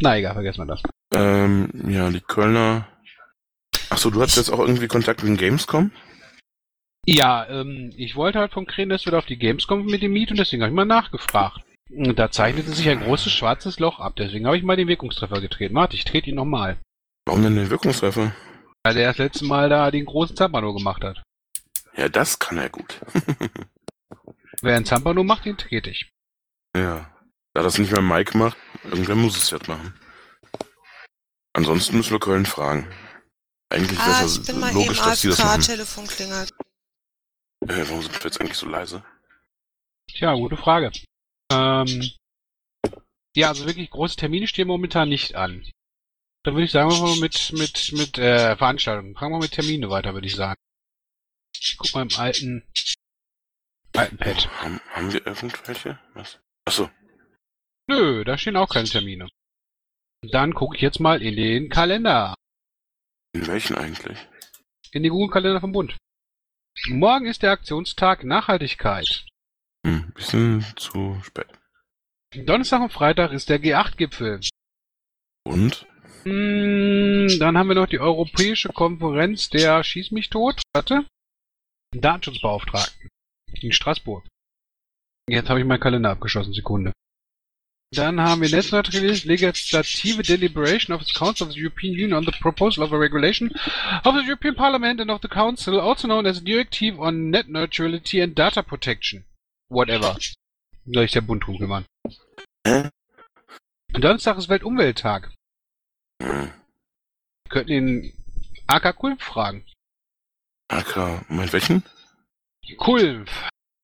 na 0.00 0.16
egal, 0.16 0.34
vergessen 0.34 0.66
wir 0.66 0.66
das. 0.66 0.82
Ähm, 1.12 1.68
ja, 1.88 2.10
die 2.10 2.20
Kölner. 2.20 2.86
Achso, 3.90 4.10
du 4.10 4.20
hattest 4.20 4.36
jetzt 4.36 4.50
auch 4.50 4.60
irgendwie 4.60 4.86
Kontakt 4.86 5.22
mit 5.22 5.30
den 5.30 5.36
Gamescom? 5.36 5.90
Ja, 7.06 7.46
ähm, 7.48 7.92
ich 7.96 8.14
wollte 8.14 8.38
halt 8.38 8.52
von 8.52 8.66
Krenes 8.66 9.06
wieder 9.06 9.18
auf 9.18 9.26
die 9.26 9.38
Gamescom 9.38 9.84
mit 9.86 10.02
dem 10.02 10.12
Meet 10.12 10.30
und 10.30 10.38
deswegen 10.38 10.62
habe 10.62 10.70
ich 10.70 10.76
mal 10.76 10.84
nachgefragt. 10.84 11.60
Und 11.90 12.18
da 12.18 12.30
zeichnete 12.30 12.70
sich 12.70 12.88
ein 12.88 13.00
großes 13.00 13.32
schwarzes 13.32 13.80
Loch 13.80 13.98
ab, 13.98 14.14
deswegen 14.16 14.46
habe 14.46 14.56
ich 14.56 14.62
mal 14.62 14.76
den 14.76 14.86
Wirkungstreffer 14.86 15.40
getreten. 15.40 15.74
Warte, 15.74 15.96
ich 15.96 16.04
trete 16.04 16.30
ihn 16.30 16.36
nochmal. 16.36 16.78
Warum 17.26 17.42
denn 17.42 17.56
den 17.56 17.70
Wirkungstreffer? 17.70 18.32
Weil 18.84 18.94
der 18.94 19.08
das 19.08 19.18
letzte 19.18 19.44
Mal 19.44 19.68
da 19.68 19.90
den 19.90 20.06
großen 20.06 20.36
Zampano 20.36 20.72
gemacht 20.72 21.02
hat. 21.02 21.22
Ja, 21.96 22.08
das 22.08 22.38
kann 22.38 22.58
er 22.58 22.70
gut. 22.70 23.00
Wer 24.62 24.76
einen 24.76 24.84
Zampano 24.84 25.24
macht, 25.24 25.46
den 25.46 25.56
trete 25.56 25.90
ich. 25.90 26.08
ja. 26.76 27.10
Da 27.60 27.64
das 27.64 27.76
nicht 27.76 27.92
mehr 27.92 28.00
Mike 28.00 28.38
macht, 28.38 28.56
irgendwer 28.84 29.16
muss 29.16 29.36
es 29.36 29.50
jetzt 29.50 29.68
machen. 29.68 29.92
Ansonsten 31.52 31.98
müssen 31.98 32.12
wir 32.12 32.18
Köln 32.18 32.46
fragen. 32.46 32.90
Eigentlich 33.68 33.98
wäre 33.98 34.14
Ah, 34.14 34.24
es 34.24 34.38
ich 34.38 34.46
bin 34.46 34.54
ja 34.54 34.60
mal 34.62 34.72
logisch, 34.72 34.98
eben 34.98 35.06
dass 35.10 35.20
die 35.20 35.28
das 35.28 35.38
machen. 35.40 35.60
AFK-Telefon 35.60 36.06
klingelt. 36.06 36.50
Äh, 37.68 37.84
warum 37.86 38.00
sind 38.00 38.14
wir 38.14 38.20
jetzt 38.24 38.40
eigentlich 38.40 38.56
so 38.56 38.66
leise? 38.66 39.04
Tja, 40.10 40.32
gute 40.36 40.56
Frage. 40.56 40.90
Ähm, 41.52 42.10
ja, 43.36 43.48
also 43.48 43.66
wirklich 43.66 43.90
große 43.90 44.16
Termine 44.16 44.46
stehen 44.46 44.66
momentan 44.66 45.10
nicht 45.10 45.34
an. 45.34 45.62
Dann 46.44 46.54
würde 46.54 46.64
ich 46.64 46.70
sagen, 46.70 46.88
machen 46.88 47.08
wir 47.08 47.20
mit, 47.20 47.52
mit, 47.52 47.92
mit 47.92 48.16
äh, 48.16 48.56
Veranstaltungen. 48.56 49.14
Fangen 49.16 49.34
wir 49.34 49.38
mit 49.40 49.52
Termine 49.52 49.90
weiter, 49.90 50.14
würde 50.14 50.26
ich 50.26 50.34
sagen. 50.34 50.58
Ich 51.60 51.76
guck 51.76 51.92
mal 51.92 52.08
im 52.10 52.18
alten, 52.18 52.64
alten 53.94 54.16
Pad. 54.16 54.48
Haben, 54.62 54.80
haben 54.94 55.12
wir 55.12 55.26
irgendwelche? 55.26 55.98
Was? 56.14 56.38
Achso. 56.64 56.88
Nö, 57.90 58.22
da 58.22 58.38
stehen 58.38 58.56
auch 58.56 58.68
keine 58.68 58.86
Termine. 58.86 59.28
Dann 60.22 60.54
gucke 60.54 60.76
ich 60.76 60.82
jetzt 60.82 61.00
mal 61.00 61.20
in 61.22 61.34
den 61.34 61.68
Kalender. 61.68 62.36
In 63.32 63.48
welchen 63.48 63.74
eigentlich? 63.76 64.16
In 64.92 65.02
den 65.02 65.10
Google-Kalender 65.10 65.60
vom 65.60 65.72
Bund. 65.72 65.96
Morgen 66.88 67.26
ist 67.26 67.42
der 67.42 67.50
Aktionstag 67.50 68.22
Nachhaltigkeit. 68.22 69.26
Hm, 69.84 70.12
bisschen 70.12 70.64
zu 70.76 71.20
spät. 71.24 71.48
Donnerstag 72.32 72.80
und 72.80 72.92
Freitag 72.92 73.32
ist 73.32 73.48
der 73.48 73.60
G8-Gipfel. 73.60 74.38
Und? 75.44 75.84
Mm, 76.24 77.26
Dann 77.40 77.58
haben 77.58 77.68
wir 77.68 77.74
noch 77.74 77.88
die 77.88 77.98
Europäische 77.98 78.68
Konferenz 78.68 79.48
der 79.48 79.82
Schieß 79.82 80.12
mich 80.12 80.30
tot. 80.30 80.62
Warte. 80.72 81.06
Datenschutzbeauftragten. 81.92 83.08
In 83.52 83.72
Straßburg. 83.72 84.24
Jetzt 85.28 85.48
habe 85.48 85.58
ich 85.58 85.66
meinen 85.66 85.80
Kalender 85.80 86.10
abgeschossen. 86.10 86.52
Sekunde. 86.52 86.92
Dann 87.92 88.20
haben 88.20 88.40
wir 88.40 88.48
Netzneutralität, 88.48 89.24
legislative 89.24 90.22
deliberation 90.22 90.94
of 90.94 91.02
the 91.02 91.12
Council 91.12 91.48
of 91.48 91.54
the 91.54 91.60
European 91.60 91.92
Union 91.92 92.12
on 92.12 92.24
the 92.24 92.30
proposal 92.40 92.84
of 92.84 92.92
a 92.92 92.98
regulation 92.98 93.50
of 94.04 94.14
the 94.14 94.22
European 94.24 94.54
Parliament 94.54 95.00
and 95.00 95.10
of 95.10 95.20
the 95.22 95.28
Council, 95.28 95.80
also 95.80 96.06
known 96.06 96.24
as 96.24 96.40
directive 96.40 97.00
on 97.00 97.30
net 97.30 97.48
neutrality 97.48 98.20
and 98.20 98.36
data 98.36 98.62
protection. 98.62 99.24
Whatever. 99.68 100.16
Soll 100.86 101.04
ich 101.04 101.12
der 101.12 101.22
Bund 101.22 101.44
drum 101.44 101.58
kümmern. 101.58 101.84
Hä? 102.64 102.90
Donnerstag 103.92 104.38
ist 104.38 104.48
Weltumwelttag. 104.48 105.32
Hm. 106.22 106.52
Wir 107.44 107.50
könnten 107.50 107.72
den 107.72 108.12
AK 108.68 108.96
Kulm 108.96 109.18
fragen. 109.18 109.64
AK, 110.68 111.28
mit 111.28 111.52
welchen? 111.52 111.82
Kulm. 112.76 113.26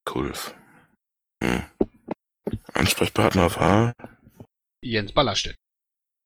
Kulf. 0.05 0.55
Hm. 1.43 1.65
Ansprechpartner 2.75 3.55
war? 3.57 3.93
Jens 4.83 5.13
Ballerstedt. 5.13 5.57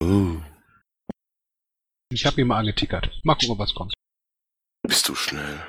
Uh, 0.02 0.40
Ich 2.12 2.26
habe 2.26 2.40
ihn 2.40 2.46
mal 2.48 2.58
angetickert. 2.58 3.10
Mal 3.24 3.34
gucken, 3.36 3.58
was 3.58 3.74
kommt. 3.74 3.94
bist 4.86 5.08
du 5.08 5.14
schnell. 5.14 5.60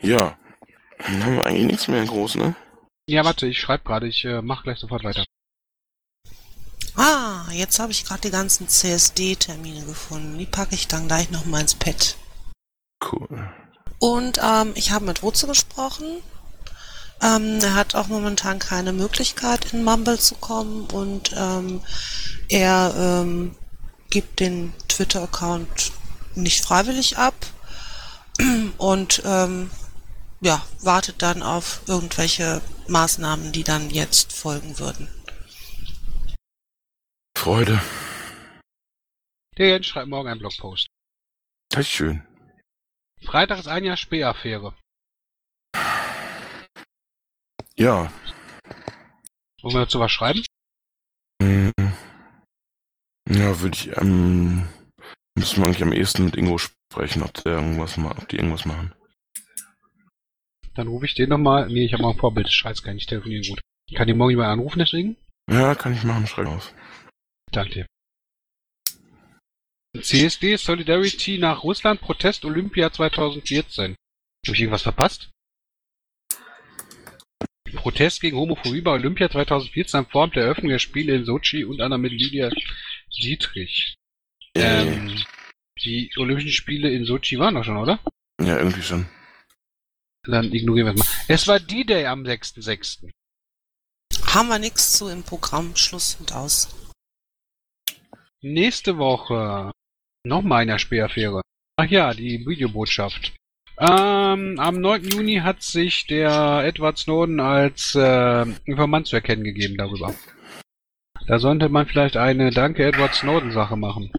Ja. 0.00 0.38
Dann 0.98 1.24
haben 1.24 1.34
wir 1.36 1.46
eigentlich 1.46 1.66
nichts 1.66 1.88
mehr 1.88 2.04
groß, 2.04 2.36
ne? 2.36 2.56
Ja, 3.08 3.24
warte, 3.24 3.46
ich 3.46 3.60
schreibe 3.60 3.84
gerade. 3.84 4.06
Ich 4.08 4.24
äh, 4.24 4.40
mache 4.42 4.62
gleich 4.64 4.78
sofort 4.78 5.04
weiter. 5.04 5.24
Ah, 6.94 7.48
jetzt 7.52 7.78
habe 7.78 7.92
ich 7.92 8.04
gerade 8.04 8.20
die 8.22 8.30
ganzen 8.30 8.68
CSD-Termine 8.68 9.84
gefunden. 9.84 10.38
Die 10.38 10.46
packe 10.46 10.74
ich 10.74 10.88
dann 10.88 11.08
gleich 11.08 11.30
noch 11.30 11.44
mal 11.46 11.60
ins 11.60 11.74
Pad. 11.74 12.16
Cool. 13.10 13.52
Und 13.98 14.38
ähm, 14.42 14.72
ich 14.74 14.90
habe 14.92 15.06
mit 15.06 15.22
Rutze 15.22 15.46
gesprochen. 15.46 16.22
Ähm, 17.22 17.60
er 17.62 17.74
hat 17.74 17.94
auch 17.94 18.08
momentan 18.08 18.58
keine 18.58 18.92
Möglichkeit, 18.92 19.72
in 19.72 19.84
Mumble 19.84 20.18
zu 20.18 20.34
kommen 20.34 20.86
und 20.86 21.32
ähm, 21.36 21.80
er 22.48 22.94
ähm, 22.96 23.56
gibt 24.10 24.40
den 24.40 24.72
Twitter-Account 24.88 25.92
nicht 26.34 26.64
freiwillig 26.64 27.18
ab 27.18 27.34
und 28.78 29.22
ähm, 29.24 29.70
ja, 30.40 30.66
wartet 30.80 31.22
dann 31.22 31.42
auf 31.42 31.82
irgendwelche 31.86 32.60
Maßnahmen, 32.88 33.52
die 33.52 33.62
dann 33.62 33.90
jetzt 33.90 34.32
folgen 34.32 34.78
würden. 34.80 35.08
Freude. 37.38 37.80
Der 39.56 39.68
Jens 39.68 39.86
schreibt 39.86 40.08
morgen 40.08 40.28
einen 40.28 40.40
Blogpost. 40.40 40.86
Das 41.70 41.80
ist 41.80 41.90
schön. 41.90 42.26
Freitag 43.24 43.60
ist 43.60 43.68
ein 43.68 43.84
Jahr 43.84 43.96
Spähaffäre. 43.96 44.74
Ja. 47.76 48.12
Wollen 49.62 49.74
wir 49.74 49.80
dazu 49.80 50.00
was 50.00 50.12
schreiben? 50.12 50.44
Mm. 51.40 51.70
Ja, 53.28 53.60
würde 53.60 53.76
ich, 53.76 53.96
ähm, 53.96 54.68
müssen 55.36 55.60
wir 55.60 55.66
eigentlich 55.66 55.82
am 55.82 55.92
ehesten 55.92 56.24
mit 56.26 56.36
Ingo 56.36 56.58
sprechen, 56.58 57.22
ob 57.22 57.32
der 57.34 57.54
irgendwas 57.54 57.96
ob 57.98 58.28
die 58.28 58.36
irgendwas 58.36 58.64
machen. 58.64 58.92
Dann 60.74 60.88
rufe 60.88 61.04
ich 61.04 61.14
den 61.14 61.28
nochmal. 61.28 61.68
Nee, 61.68 61.84
ich 61.84 61.92
habe 61.92 62.02
mal 62.02 62.10
ein 62.10 62.18
Vorbild. 62.18 62.50
Scheiß, 62.50 62.82
kann 62.82 62.96
ich 62.96 63.06
telefonieren 63.06 63.44
gut. 63.46 63.60
Kann 63.94 64.06
die 64.06 64.14
morgen 64.14 64.30
jemand 64.30 64.48
anrufen 64.48 64.78
deswegen? 64.78 65.16
Ja, 65.50 65.74
kann 65.74 65.92
ich 65.92 66.02
machen, 66.04 66.26
schreib 66.26 66.46
auf. 66.46 66.74
Danke 67.50 67.72
dir. 67.72 67.86
CSD 70.00 70.56
Solidarity 70.56 71.36
nach 71.38 71.62
Russland 71.62 72.00
Protest 72.00 72.44
Olympia 72.46 72.90
2014. 72.90 73.94
Habe 74.46 74.54
ich 74.54 74.60
irgendwas 74.60 74.82
verpasst? 74.82 75.31
Protest 77.76 78.20
gegen 78.20 78.36
Homophobie 78.36 78.80
bei 78.80 78.92
Olympia 78.92 79.30
2014 79.30 80.00
in 80.00 80.06
Form 80.06 80.30
der 80.32 80.44
Eröffnung 80.44 80.70
der 80.70 80.78
Spiele 80.78 81.14
in 81.14 81.24
Sochi 81.24 81.64
und 81.64 81.80
anderem 81.80 82.02
mit 82.02 82.12
Lydia 82.12 82.50
Dietrich. 83.20 83.94
Ähm, 84.54 85.22
die 85.84 86.10
Olympischen 86.16 86.50
Spiele 86.50 86.90
in 86.90 87.04
Sochi 87.04 87.38
waren 87.38 87.54
doch 87.54 87.64
schon, 87.64 87.76
oder? 87.76 88.00
ja, 88.40 88.58
irgendwie 88.58 88.82
schon. 88.82 89.06
Dann 90.24 90.52
ignorieren 90.52 90.88
wir 90.88 90.94
es 90.94 90.98
mal. 90.98 91.24
Es 91.28 91.48
war 91.48 91.58
D-Day 91.58 92.06
am 92.06 92.22
6.6. 92.22 93.10
Haben 94.26 94.48
wir 94.48 94.58
nichts 94.58 94.92
zu 94.92 95.08
im 95.08 95.22
Programm. 95.22 95.74
Schluss 95.76 96.16
und 96.20 96.32
aus. 96.32 96.74
Nächste 98.40 98.98
Woche 98.98 99.72
nochmal 100.24 100.62
eine 100.62 100.78
Spähaffäre. 100.78 101.42
Ach 101.76 101.86
ja, 101.86 102.14
die 102.14 102.46
Videobotschaft. 102.46 103.32
Ähm, 103.82 104.60
am 104.60 104.80
9. 104.80 105.08
Juni 105.08 105.40
hat 105.42 105.60
sich 105.62 106.06
der 106.06 106.62
Edward 106.64 106.98
Snowden 106.98 107.40
als 107.40 107.96
äh, 107.96 108.46
Informant 108.64 109.08
zu 109.08 109.16
erkennen 109.16 109.42
gegeben 109.42 109.76
darüber. 109.76 110.14
Da 111.26 111.40
sollte 111.40 111.68
man 111.68 111.86
vielleicht 111.86 112.16
eine 112.16 112.52
Danke 112.52 112.84
Edward 112.84 113.14
Snowden 113.14 113.50
Sache 113.50 113.76
machen. 113.76 114.12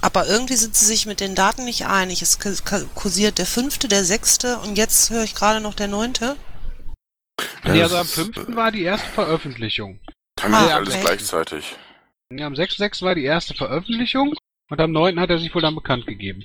Aber 0.00 0.26
irgendwie 0.26 0.56
sind 0.56 0.74
sie 0.74 0.86
sich 0.86 1.04
mit 1.04 1.20
den 1.20 1.34
Daten 1.34 1.64
nicht 1.64 1.86
einig. 1.86 2.22
Es 2.22 2.38
kursiert 2.94 3.36
der 3.36 3.46
fünfte, 3.46 3.86
der 3.88 4.04
sechste 4.04 4.58
und 4.60 4.78
jetzt 4.78 5.10
höre 5.10 5.24
ich 5.24 5.34
gerade 5.34 5.60
noch 5.60 5.74
der 5.74 5.88
neunte. 5.88 6.36
Ja, 7.64 7.72
nee, 7.72 7.82
also 7.82 7.96
am 7.96 8.06
ist, 8.06 8.14
5. 8.14 8.56
war 8.56 8.72
die 8.72 8.84
erste 8.84 9.08
Veröffentlichung. 9.10 10.00
Kann 10.40 10.54
Ah, 10.54 10.74
alles 10.76 10.94
okay. 10.94 11.02
gleichzeitig. 11.02 11.76
Ja, 12.32 12.46
am 12.46 12.54
6.6. 12.54 13.02
war 13.02 13.14
die 13.14 13.24
erste 13.24 13.52
Veröffentlichung 13.54 14.34
und 14.70 14.80
am 14.80 14.92
9. 14.92 15.20
hat 15.20 15.30
er 15.30 15.38
sich 15.38 15.54
wohl 15.54 15.62
dann 15.62 15.74
bekannt 15.74 16.06
gegeben. 16.06 16.44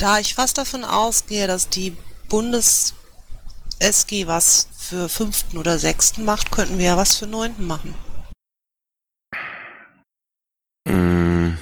Da 0.00 0.18
ich 0.18 0.34
fast 0.34 0.56
davon 0.56 0.82
ausgehe, 0.82 1.46
dass 1.46 1.68
die 1.68 1.94
Bundes-SG 2.30 4.26
was 4.26 4.68
für 4.74 5.10
fünften 5.10 5.58
oder 5.58 5.78
sechsten 5.78 6.24
macht, 6.24 6.50
könnten 6.50 6.78
wir 6.78 6.86
ja 6.86 6.96
was 6.96 7.16
für 7.16 7.26
neunten 7.26 7.66
machen. 7.66 7.94
Mm, 10.88 11.58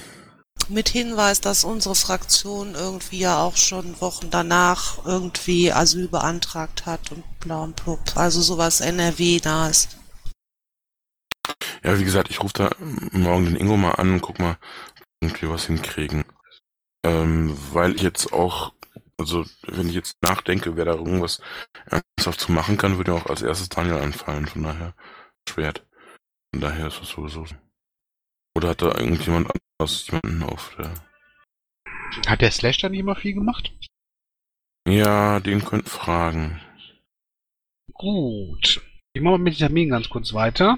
Mit 0.69 0.87
Hinweis, 0.87 1.41
dass 1.41 1.65
unsere 1.65 1.95
Fraktion 1.95 2.75
irgendwie 2.75 3.19
ja 3.19 3.43
auch 3.43 3.57
schon 3.57 3.99
Wochen 3.99 4.29
danach 4.29 5.05
irgendwie 5.05 5.73
Asyl 5.73 6.07
beantragt 6.07 6.85
hat 6.85 7.11
und 7.11 7.25
bla 7.41 7.63
und 7.63 7.75
blub. 7.75 7.99
Also 8.15 8.41
sowas 8.41 8.79
NRW-nahes. 8.79 9.89
ja, 11.83 11.99
wie 11.99 12.05
gesagt, 12.05 12.29
ich 12.29 12.41
rufe 12.41 12.53
da 12.53 12.69
morgen 13.11 13.47
den 13.47 13.57
Ingo 13.57 13.75
mal 13.75 13.95
an 13.95 14.13
und 14.13 14.21
guck 14.21 14.39
mal, 14.39 14.57
ob 15.21 15.41
wir 15.41 15.49
was 15.49 15.65
hinkriegen. 15.65 16.23
Ähm, 17.03 17.57
weil 17.71 17.95
ich 17.95 18.01
jetzt 18.01 18.33
auch, 18.33 18.73
also 19.17 19.45
wenn 19.67 19.89
ich 19.89 19.95
jetzt 19.95 20.17
nachdenke, 20.21 20.75
wer 20.75 20.85
da 20.85 20.93
irgendwas 20.93 21.41
ernsthaft 21.85 22.39
zu 22.41 22.51
machen 22.51 22.77
kann, 22.77 22.97
würde 22.97 23.11
mir 23.11 23.17
auch 23.17 23.27
als 23.27 23.41
erstes 23.41 23.69
Daniel 23.69 23.95
anfallen. 23.95 24.47
Von 24.47 24.63
daher 24.63 24.93
schwert. 25.47 25.85
Von 26.53 26.61
daher 26.61 26.87
ist 26.87 27.01
es 27.01 27.09
sowieso. 27.09 27.45
so. 27.45 27.55
Oder 28.55 28.69
hat 28.69 28.81
da 28.81 28.87
irgendjemand 28.87 29.51
anders 29.79 30.07
jemanden 30.07 30.43
auf 30.43 30.75
der. 30.77 30.93
Hat 32.27 32.41
der 32.41 32.51
Slash 32.51 32.79
dann 32.79 32.93
immer 32.93 33.15
viel 33.15 33.33
gemacht? 33.33 33.71
Ja, 34.87 35.39
den 35.39 35.63
könnt 35.63 35.87
fragen. 35.87 36.59
Gut. 37.93 38.81
Ich 39.13 39.21
mache 39.21 39.37
mal 39.37 39.43
mit 39.43 39.53
den 39.53 39.59
Terminen 39.59 39.91
ganz 39.91 40.09
kurz 40.09 40.33
weiter. 40.33 40.77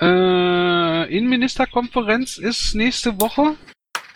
Äh, 0.00 1.16
Innenministerkonferenz 1.16 2.36
ist 2.36 2.74
nächste 2.74 3.20
Woche. 3.20 3.56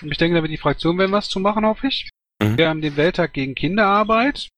Und 0.03 0.11
Ich 0.12 0.19
denke, 0.19 0.37
da 0.37 0.43
wird 0.43 0.53
die 0.53 0.59
Fraktion 0.59 0.99
werden 0.99 1.12
was 1.12 1.29
zu 1.29 1.38
machen, 1.41 1.65
hoffe 1.65 1.87
ich. 1.87 2.11
Mhm. 2.43 2.59
Wir 2.59 2.69
haben 2.69 2.81
den 2.83 2.97
Welttag 2.97 3.33
gegen 3.35 3.55
Kinderarbeit. 3.55 4.49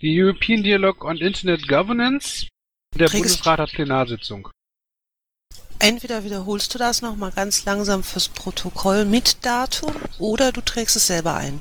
Die 0.00 0.20
European 0.20 0.62
Dialogue 0.62 1.06
on 1.06 1.18
Internet 1.18 1.68
Governance. 1.68 2.48
Der 2.96 3.06
Kriegst- 3.08 3.22
Bundesrat 3.22 3.58
hat 3.60 3.72
Plenarsitzung. 3.72 4.48
Entweder 5.78 6.22
wiederholst 6.24 6.74
du 6.74 6.78
das 6.78 7.02
nochmal 7.02 7.32
ganz 7.32 7.64
langsam 7.64 8.02
fürs 8.04 8.28
Protokoll 8.28 9.04
mit 9.04 9.44
Datum 9.44 9.92
oder 10.18 10.52
du 10.52 10.60
trägst 10.60 10.94
es 10.96 11.06
selber 11.08 11.34
ein. 11.34 11.60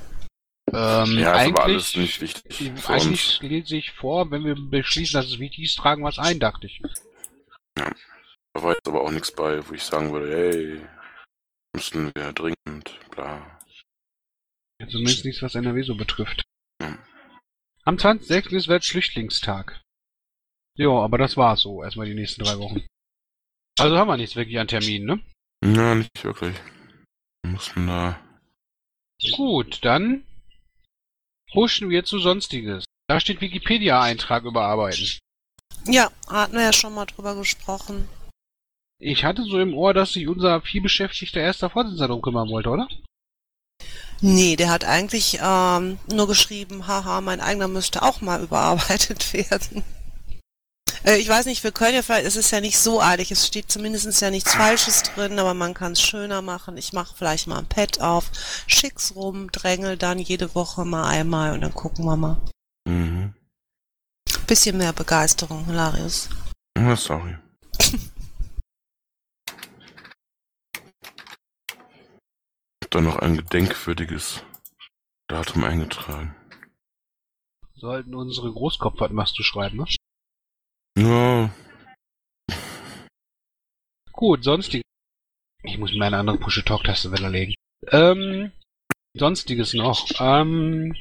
Ähm, 0.71 1.17
Ja, 1.19 1.33
aber 1.33 1.63
alles 1.63 1.95
eigentlich, 1.95 1.97
nicht 1.97 2.21
wichtig 2.21 2.71
für 2.79 2.93
eigentlich 2.93 3.39
uns. 3.41 3.49
lese 3.49 3.75
ich 3.77 3.91
vor, 3.91 4.29
wenn 4.31 4.45
wir 4.45 4.55
beschließen, 4.55 5.19
dass 5.19 5.25
es 5.31 5.39
wichtig 5.39 5.65
ist, 5.65 5.77
tragen 5.77 6.03
wir 6.03 6.09
es 6.09 6.19
ein, 6.19 6.39
dachte 6.39 6.67
ich. 6.67 6.81
Da 7.75 7.91
war 8.63 8.73
jetzt 8.73 8.87
aber 8.87 9.01
auch 9.01 9.11
nichts 9.11 9.31
bei, 9.31 9.67
wo 9.67 9.73
ich 9.73 9.83
sagen 9.83 10.11
würde, 10.11 10.29
hey, 10.31 10.81
müssen 11.73 12.11
wir 12.15 12.33
dringend, 12.33 12.99
bla. 13.11 13.59
Ja, 14.79 14.87
Zumindest 14.87 15.25
nichts, 15.25 15.41
was 15.41 15.55
NRW 15.55 15.83
so 15.83 15.95
betrifft. 15.95 16.43
Hm. 16.81 16.97
Am 17.83 17.95
20.06. 17.95 18.55
ist 18.55 18.67
Weltflüchtlingstag. 18.67 19.81
Ja, 20.77 20.89
aber 20.89 21.17
das 21.17 21.37
war's 21.37 21.61
so. 21.61 21.83
Erstmal 21.83 22.07
die 22.07 22.15
nächsten 22.15 22.43
drei 22.43 22.57
Wochen. 22.57 22.85
Also 23.79 23.97
haben 23.97 24.07
wir 24.07 24.17
nichts 24.17 24.35
wirklich 24.35 24.59
an 24.59 24.67
Terminen, 24.67 25.05
ne? 25.05 25.23
Ja, 25.63 25.95
nicht 25.95 26.23
wirklich. 26.23 26.55
Wir 27.43 27.51
mussten 27.51 27.87
da. 27.87 28.19
Gut, 29.33 29.79
dann 29.83 30.25
pushen 31.51 31.89
wir 31.89 32.03
zu 32.03 32.19
Sonstiges. 32.19 32.85
Da 33.07 33.19
steht 33.19 33.41
Wikipedia-Eintrag 33.41 34.43
überarbeiten. 34.43 35.07
Ja, 35.85 36.11
hatten 36.27 36.53
wir 36.53 36.63
ja 36.63 36.73
schon 36.73 36.93
mal 36.93 37.05
drüber 37.05 37.35
gesprochen. 37.35 38.07
Ich 39.03 39.23
hatte 39.23 39.43
so 39.43 39.59
im 39.59 39.73
Ohr, 39.73 39.95
dass 39.95 40.13
sich 40.13 40.27
unser 40.27 40.61
vielbeschäftigter 40.61 41.39
erster 41.39 41.71
Vorsitzender 41.71 42.07
darum 42.07 42.21
kümmern 42.21 42.49
wollte, 42.49 42.69
oder? 42.69 42.87
Nee, 44.21 44.55
der 44.55 44.69
hat 44.69 44.85
eigentlich 44.85 45.39
ähm, 45.41 45.97
nur 46.13 46.27
geschrieben, 46.27 46.85
haha, 46.85 47.19
mein 47.21 47.41
eigener 47.41 47.67
müsste 47.67 48.03
auch 48.03 48.21
mal 48.21 48.43
überarbeitet 48.43 49.33
werden. 49.33 49.83
Äh, 51.03 51.17
ich 51.17 51.27
weiß 51.27 51.47
nicht, 51.47 51.63
wir 51.63 51.71
können 51.71 51.95
ja 51.95 52.03
vielleicht, 52.03 52.27
es 52.27 52.35
ist 52.35 52.51
ja 52.51 52.61
nicht 52.61 52.77
so 52.77 53.01
eilig, 53.01 53.31
es 53.31 53.47
steht 53.47 53.71
zumindest 53.71 54.21
ja 54.21 54.29
nichts 54.29 54.53
Falsches 54.53 55.01
drin, 55.01 55.39
aber 55.39 55.55
man 55.55 55.73
kann 55.73 55.93
es 55.93 56.01
schöner 56.01 56.43
machen. 56.43 56.77
Ich 56.77 56.93
mache 56.93 57.15
vielleicht 57.17 57.47
mal 57.47 57.57
ein 57.57 57.65
Pad 57.65 58.01
auf, 58.01 58.29
schick's 58.67 59.15
rum, 59.15 59.51
drängel 59.51 59.97
dann 59.97 60.19
jede 60.19 60.53
Woche 60.53 60.85
mal 60.85 61.05
einmal 61.09 61.53
und 61.53 61.61
dann 61.61 61.73
gucken 61.73 62.05
wir 62.05 62.17
mal. 62.17 62.39
Mhm. 62.87 63.33
Bisschen 64.45 64.77
mehr 64.77 64.93
Begeisterung, 64.93 65.65
Hilarius. 65.65 66.29
Ja, 66.77 66.95
sorry. 66.95 67.35
da 72.91 73.01
noch 73.01 73.17
ein 73.17 73.37
gedenkwürdiges 73.37 74.43
Datum 75.27 75.63
eingetragen. 75.63 76.35
Sollten 77.73 78.13
unsere 78.13 78.51
Großkopf 78.51 78.99
was 78.99 79.11
machst 79.11 79.39
du 79.39 79.43
schreiben, 79.43 79.77
ne? 79.77 79.85
Ja. 80.97 81.49
Gut, 84.11 84.43
sonstig. 84.43 84.83
Ich 85.63 85.79
muss 85.79 85.93
mir 85.93 86.05
eine 86.05 86.17
andere 86.17 86.37
Push-to-Talk-Taste 86.37 87.11
wieder 87.11 87.29
legen. 87.29 87.55
Ähm, 87.87 88.51
sonstiges 89.15 89.73
noch. 89.73 90.07
Ähm, 90.19 90.95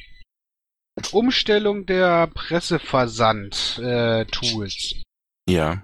Umstellung 1.13 1.85
der 1.87 2.27
Presseversand-Tools. 2.29 5.03
Ja. 5.49 5.83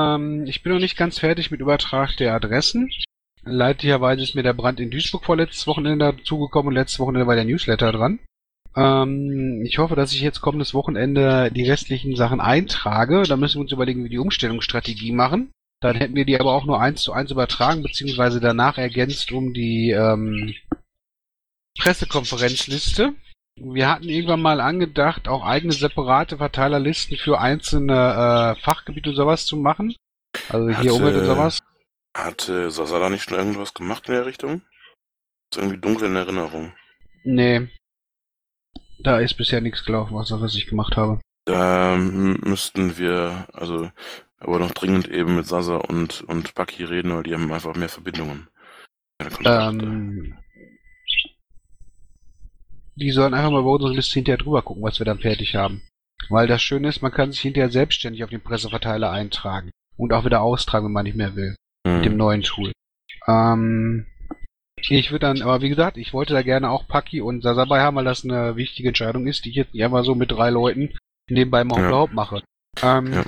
Ähm, 0.00 0.44
ich 0.46 0.62
bin 0.62 0.72
noch 0.72 0.80
nicht 0.80 0.96
ganz 0.96 1.18
fertig 1.18 1.50
mit 1.50 1.60
Übertrag 1.60 2.16
der 2.18 2.34
Adressen. 2.34 2.90
Leidlicherweise 3.44 4.22
ist 4.22 4.34
mir 4.34 4.42
der 4.42 4.52
Brand 4.52 4.80
in 4.80 4.90
Duisburg 4.90 5.24
vorletztes 5.24 5.66
Wochenende 5.66 6.12
dazugekommen 6.12 6.68
und 6.68 6.74
letztes 6.74 6.98
Wochenende 6.98 7.26
war 7.26 7.34
der 7.34 7.44
Newsletter 7.44 7.90
dran. 7.92 8.18
Ähm, 8.76 9.64
ich 9.66 9.78
hoffe, 9.78 9.96
dass 9.96 10.12
ich 10.12 10.20
jetzt 10.20 10.40
kommendes 10.40 10.74
Wochenende 10.74 11.50
die 11.50 11.68
restlichen 11.68 12.16
Sachen 12.16 12.40
eintrage. 12.40 13.22
Da 13.22 13.36
müssen 13.36 13.56
wir 13.56 13.62
uns 13.62 13.72
überlegen, 13.72 14.00
wie 14.00 14.04
wir 14.04 14.10
die 14.10 14.18
Umstellungsstrategie 14.18 15.12
machen. 15.12 15.50
Dann 15.82 15.96
hätten 15.96 16.14
wir 16.14 16.26
die 16.26 16.38
aber 16.38 16.52
auch 16.52 16.66
nur 16.66 16.80
eins 16.80 17.02
zu 17.02 17.12
eins 17.12 17.30
übertragen, 17.30 17.82
beziehungsweise 17.82 18.38
danach 18.38 18.76
ergänzt 18.76 19.32
um 19.32 19.54
die 19.54 19.90
ähm, 19.90 20.54
Pressekonferenzliste. 21.78 23.14
Wir 23.58 23.88
hatten 23.88 24.08
irgendwann 24.08 24.42
mal 24.42 24.60
angedacht, 24.60 25.28
auch 25.28 25.44
eigene 25.44 25.72
separate 25.72 26.36
Verteilerlisten 26.36 27.16
für 27.16 27.40
einzelne 27.40 28.56
äh, 28.56 28.60
Fachgebiete 28.62 29.10
und 29.10 29.16
sowas 29.16 29.46
zu 29.46 29.56
machen. 29.56 29.94
Also 30.48 30.68
hier 30.68 30.76
Hatte- 30.76 30.92
Umwelt 30.94 31.16
und 31.16 31.24
sowas. 31.26 31.60
Hatte 32.14 32.70
Sasa 32.70 32.98
da 32.98 33.08
nicht 33.08 33.24
schon 33.24 33.38
irgendwas 33.38 33.74
gemacht 33.74 34.08
in 34.08 34.14
der 34.14 34.26
Richtung? 34.26 34.62
Ist 35.52 35.58
irgendwie 35.58 35.78
dunkel 35.78 36.08
in 36.08 36.16
Erinnerung. 36.16 36.72
Nee. 37.24 37.68
Da 38.98 39.18
ist 39.18 39.36
bisher 39.36 39.60
nichts 39.60 39.84
gelaufen, 39.84 40.14
was, 40.14 40.30
was 40.30 40.54
ich 40.54 40.66
gemacht 40.66 40.96
habe. 40.96 41.20
Da 41.46 41.96
müssten 41.96 42.98
wir, 42.98 43.48
also, 43.52 43.90
aber 44.38 44.58
noch 44.58 44.72
dringend 44.72 45.08
eben 45.08 45.36
mit 45.36 45.46
Sasa 45.46 45.76
und, 45.76 46.22
und 46.22 46.54
Bucky 46.54 46.84
reden, 46.84 47.14
weil 47.14 47.22
die 47.22 47.34
haben 47.34 47.50
einfach 47.52 47.74
mehr 47.74 47.88
Verbindungen. 47.88 48.48
Ähm, 49.44 50.38
die 52.96 53.10
sollen 53.10 53.34
einfach 53.34 53.50
mal 53.50 53.62
bei 53.62 53.70
unserer 53.70 53.94
Liste 53.94 54.14
hinterher 54.14 54.38
drüber 54.38 54.62
gucken, 54.62 54.82
was 54.82 54.98
wir 54.98 55.06
dann 55.06 55.18
fertig 55.18 55.54
haben. 55.56 55.82
Weil 56.28 56.46
das 56.46 56.62
Schöne 56.62 56.88
ist, 56.88 57.02
man 57.02 57.12
kann 57.12 57.32
sich 57.32 57.40
hinterher 57.40 57.70
selbstständig 57.70 58.22
auf 58.24 58.30
den 58.30 58.42
Presseverteiler 58.42 59.10
eintragen. 59.10 59.70
Und 59.96 60.12
auch 60.12 60.24
wieder 60.24 60.42
austragen, 60.42 60.86
wenn 60.86 60.92
man 60.92 61.04
nicht 61.04 61.16
mehr 61.16 61.34
will. 61.34 61.56
Mit 61.96 62.04
dem 62.06 62.12
Hm. 62.12 62.18
neuen 62.18 62.42
Tool. 62.42 62.72
Ähm, 63.26 64.06
ich 64.88 65.10
würde 65.10 65.26
dann, 65.26 65.42
aber 65.42 65.60
wie 65.60 65.68
gesagt, 65.68 65.98
ich 65.98 66.12
wollte 66.14 66.32
da 66.32 66.42
gerne 66.42 66.70
auch 66.70 66.88
Paki 66.88 67.20
und 67.20 67.42
Sasa 67.42 67.64
bei 67.66 67.80
haben, 67.80 67.96
weil 67.96 68.04
das 68.04 68.24
eine 68.24 68.56
wichtige 68.56 68.88
Entscheidung 68.88 69.26
ist, 69.26 69.44
die 69.44 69.50
ich 69.50 69.56
jetzt 69.56 69.74
nicht 69.74 69.84
einfach 69.84 70.04
so 70.04 70.14
mit 70.14 70.30
drei 70.30 70.50
Leuten 70.50 70.96
nebenbei 71.28 71.64
mal 71.64 71.80
Ja. 71.80 71.88
überhaupt 71.88 72.14
mache. 72.14 72.42
Ähm, 72.82 73.12
Ja. 73.12 73.24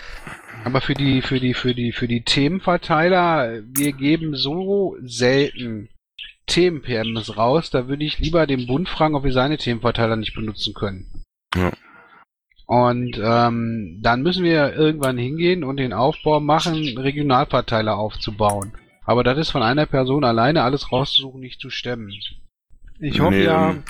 Aber 0.64 0.81
für 0.81 0.94
die, 0.94 1.22
für 1.22 1.40
die, 1.40 1.55
für 1.55 1.75
die, 1.75 1.92
für 1.92 2.07
die 2.09 2.22
Themenverteiler, 2.22 3.62
wir 3.64 3.92
geben 3.92 4.37
so 4.37 4.96
selten 5.03 5.88
Themen-PMs 6.46 7.37
raus, 7.37 7.70
da 7.70 7.88
würde 7.88 8.05
ich 8.05 8.18
lieber 8.18 8.46
den 8.46 8.66
Bund 8.66 8.88
fragen, 8.88 9.14
ob 9.14 9.25
wir 9.25 9.33
seine 9.33 9.59
Themenverteiler 9.59 10.16
nicht 10.16 10.35
benutzen 10.35 10.72
können. 10.75 11.22
Ja. 11.55 11.72
Und 12.73 13.21
ähm, 13.23 13.99
dann 14.01 14.23
müssen 14.23 14.45
wir 14.45 14.73
irgendwann 14.73 15.19
hingehen 15.19 15.63
und 15.63 15.77
den 15.77 15.93
Aufbau 15.93 16.41
machen, 16.41 16.97
Regionalverteiler 16.97 17.99
aufzubauen. 17.99 18.73
Aber 19.05 19.23
das 19.23 19.37
ist 19.37 19.51
von 19.51 19.63
einer 19.63 19.85
Person 19.85 20.25
alleine 20.25 20.63
alles 20.63 20.91
rauszusuchen 20.91 21.39
nicht 21.39 21.61
zu 21.61 21.69
stemmen. 21.69 22.15
Ich 22.99 23.21
hoffe 23.21 23.35
Nee, 23.35 23.45
ja, 23.45 23.73
ähm, 23.73 23.83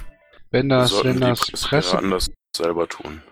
wenn 0.51 0.68
das, 0.68 1.05
wenn 1.05 1.21
das 1.21 1.47
Presse 1.47 1.68
Presse, 1.68 1.99
anders 1.99 2.33
selber 2.57 2.88
tun. 2.88 3.23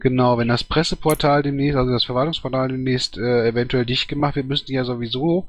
genau, 0.00 0.36
wenn 0.36 0.48
das 0.48 0.64
Presseportal 0.64 1.44
demnächst, 1.44 1.76
also 1.76 1.92
das 1.92 2.02
Verwaltungsportal 2.02 2.66
demnächst 2.66 3.18
äh, 3.18 3.46
eventuell 3.46 3.86
dicht 3.86 4.08
gemacht 4.08 4.34
wird, 4.34 4.48
müssen 4.48 4.66
die 4.66 4.74
ja 4.74 4.82
sowieso 4.84 5.46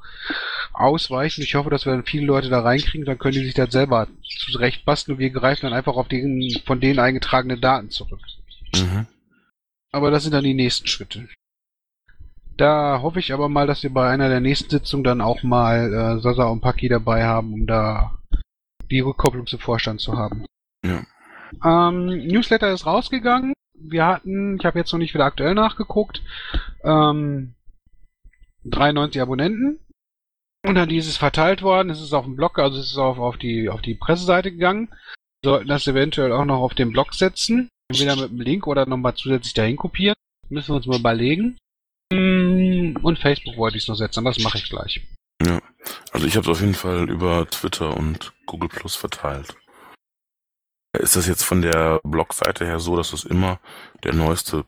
ausweichen. 0.74 1.42
Ich 1.42 1.56
hoffe, 1.56 1.70
dass 1.70 1.86
wir 1.86 1.92
dann 1.92 2.04
viele 2.04 2.26
Leute 2.26 2.50
da 2.50 2.60
reinkriegen, 2.60 3.04
dann 3.04 3.18
können 3.18 3.34
die 3.34 3.44
sich 3.46 3.54
das 3.54 3.72
selber 3.72 4.06
zurechtbasteln 4.22 5.16
und 5.16 5.18
wir 5.18 5.30
greifen 5.30 5.62
dann 5.62 5.72
einfach 5.72 5.96
auf 5.96 6.06
den 6.06 6.56
von 6.64 6.78
denen 6.78 7.00
eingetragene 7.00 7.58
Daten 7.58 7.90
zurück. 7.90 8.20
Mhm. 8.76 9.08
Aber 9.92 10.10
das 10.10 10.22
sind 10.22 10.32
dann 10.32 10.44
die 10.44 10.54
nächsten 10.54 10.86
Schritte. 10.86 11.28
Da 12.56 13.00
hoffe 13.00 13.18
ich 13.20 13.32
aber 13.32 13.48
mal, 13.48 13.66
dass 13.66 13.82
wir 13.82 13.92
bei 13.92 14.10
einer 14.10 14.28
der 14.28 14.40
nächsten 14.40 14.70
Sitzungen 14.70 15.04
dann 15.04 15.20
auch 15.20 15.42
mal 15.42 15.92
äh, 15.92 16.20
Sasa 16.20 16.44
und 16.44 16.60
Paki 16.60 16.88
dabei 16.88 17.24
haben, 17.24 17.54
um 17.54 17.66
da 17.66 18.18
die 18.90 19.00
Rückkopplung 19.00 19.46
zum 19.46 19.60
Vorstand 19.60 20.00
zu 20.00 20.16
haben. 20.16 20.44
Ja. 20.84 21.02
Ähm, 21.64 22.06
Newsletter 22.26 22.70
ist 22.72 22.86
rausgegangen. 22.86 23.54
Wir 23.74 24.06
hatten, 24.06 24.58
ich 24.58 24.64
habe 24.64 24.78
jetzt 24.78 24.92
noch 24.92 24.98
nicht 24.98 25.14
wieder 25.14 25.24
aktuell 25.24 25.54
nachgeguckt, 25.54 26.22
ähm, 26.84 27.54
93 28.64 29.22
Abonnenten. 29.22 29.80
Und 30.62 30.74
dann 30.74 30.90
ist 30.90 31.08
es 31.08 31.16
verteilt 31.16 31.62
worden, 31.62 31.88
es 31.88 32.02
ist 32.02 32.12
auf 32.12 32.26
dem 32.26 32.36
Blog, 32.36 32.58
also 32.58 32.78
es 32.78 32.90
ist 32.90 32.98
auf, 32.98 33.18
auf, 33.18 33.38
die, 33.38 33.70
auf 33.70 33.80
die 33.80 33.94
Presseseite 33.94 34.52
gegangen. 34.52 34.88
Wir 35.42 35.52
sollten 35.52 35.68
das 35.68 35.86
eventuell 35.86 36.32
auch 36.32 36.44
noch 36.44 36.60
auf 36.60 36.74
den 36.74 36.92
Blog 36.92 37.14
setzen. 37.14 37.70
Entweder 37.90 38.16
mit 38.16 38.30
einem 38.30 38.40
Link 38.40 38.66
oder 38.66 38.86
nochmal 38.86 39.14
zusätzlich 39.14 39.54
dahin 39.54 39.76
kopieren. 39.76 40.16
Müssen 40.48 40.68
wir 40.68 40.76
uns 40.76 40.86
mal 40.86 40.98
überlegen. 40.98 41.58
Mm, 42.12 42.96
Und 43.02 43.18
Facebook 43.18 43.56
wollte 43.56 43.76
ich 43.76 43.84
es 43.84 43.88
noch 43.88 43.94
setzen, 43.96 44.20
aber 44.20 44.30
das 44.32 44.42
mache 44.42 44.58
ich 44.58 44.68
gleich. 44.68 45.00
Also 46.12 46.26
ich 46.26 46.36
habe 46.36 46.42
es 46.44 46.48
auf 46.56 46.60
jeden 46.60 46.74
Fall 46.74 47.08
über 47.08 47.48
Twitter 47.48 47.96
und 47.96 48.32
Google 48.46 48.68
Plus 48.68 48.96
verteilt. 48.96 49.54
Ist 50.98 51.16
das 51.16 51.26
jetzt 51.26 51.44
von 51.44 51.62
der 51.62 52.00
Blogseite 52.02 52.66
her 52.66 52.80
so, 52.80 52.96
dass 52.96 53.12
das 53.12 53.24
immer 53.24 53.60
der 54.04 54.12
neueste 54.12 54.64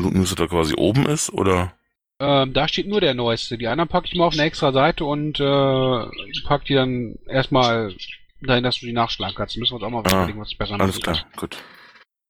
Newsletter 0.00 0.48
quasi 0.48 0.74
oben 0.76 1.06
ist, 1.06 1.32
oder? 1.32 1.74
Ähm, 2.20 2.52
da 2.54 2.68
steht 2.68 2.86
nur 2.86 3.00
der 3.00 3.14
neueste. 3.14 3.58
Die 3.58 3.66
anderen 3.66 3.88
packe 3.88 4.06
ich 4.06 4.14
mal 4.14 4.26
auf 4.26 4.34
eine 4.34 4.44
extra 4.44 4.72
Seite 4.72 5.04
und 5.04 5.40
äh, 5.40 6.42
pack 6.46 6.64
die 6.64 6.74
dann 6.74 7.16
erstmal 7.26 7.92
dahin, 8.40 8.62
dass 8.64 8.78
du 8.78 8.86
die 8.86 8.92
nachschlagen 8.92 9.34
kannst. 9.34 9.56
Müssen 9.56 9.72
wir 9.72 9.76
uns 9.76 9.84
auch 9.84 9.90
mal 9.90 10.02
Ah, 10.06 10.22
überlegen, 10.22 10.40
was 10.40 10.54
besser 10.54 10.80
Alles 10.80 11.00
machen 11.00 11.02
klar, 11.02 11.26
gut. 11.36 11.56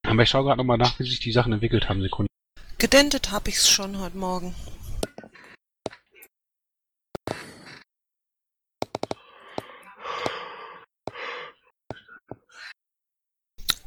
Aber 0.05 0.23
ich 0.23 0.29
schaue 0.29 0.45
gerade 0.45 0.59
nochmal 0.59 0.79
nach, 0.79 0.99
wie 0.99 1.05
sich 1.05 1.19
die 1.19 1.33
Sachen 1.33 1.53
entwickelt 1.53 1.88
haben. 1.88 2.01
Sekunde. 2.01 2.29
Gedentet 2.79 3.31
habe 3.31 3.51
ich's 3.51 3.69
schon 3.69 3.99
heute 3.99 4.17
Morgen. 4.17 4.55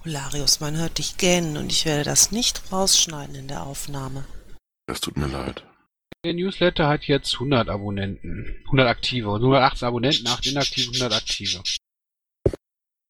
Hilarius, 0.03 0.61
man 0.61 0.77
hört 0.77 0.99
dich 0.99 1.17
gähnen 1.17 1.57
und 1.57 1.71
ich 1.71 1.85
werde 1.85 2.05
das 2.05 2.31
nicht 2.31 2.71
rausschneiden 2.71 3.35
in 3.35 3.47
der 3.49 3.63
Aufnahme. 3.63 4.25
Das 4.87 5.01
tut 5.01 5.17
mir 5.17 5.27
leid. 5.27 5.65
Der 6.23 6.33
Newsletter 6.33 6.87
hat 6.87 7.03
jetzt 7.03 7.33
100 7.33 7.69
Abonnenten. 7.69 8.55
100 8.67 8.87
aktive. 8.87 9.29
Und 9.29 9.41
118 9.41 9.87
Abonnenten, 9.87 10.27
8 10.27 10.47
inaktive, 10.47 10.91
100 10.91 11.13
aktive. 11.13 11.61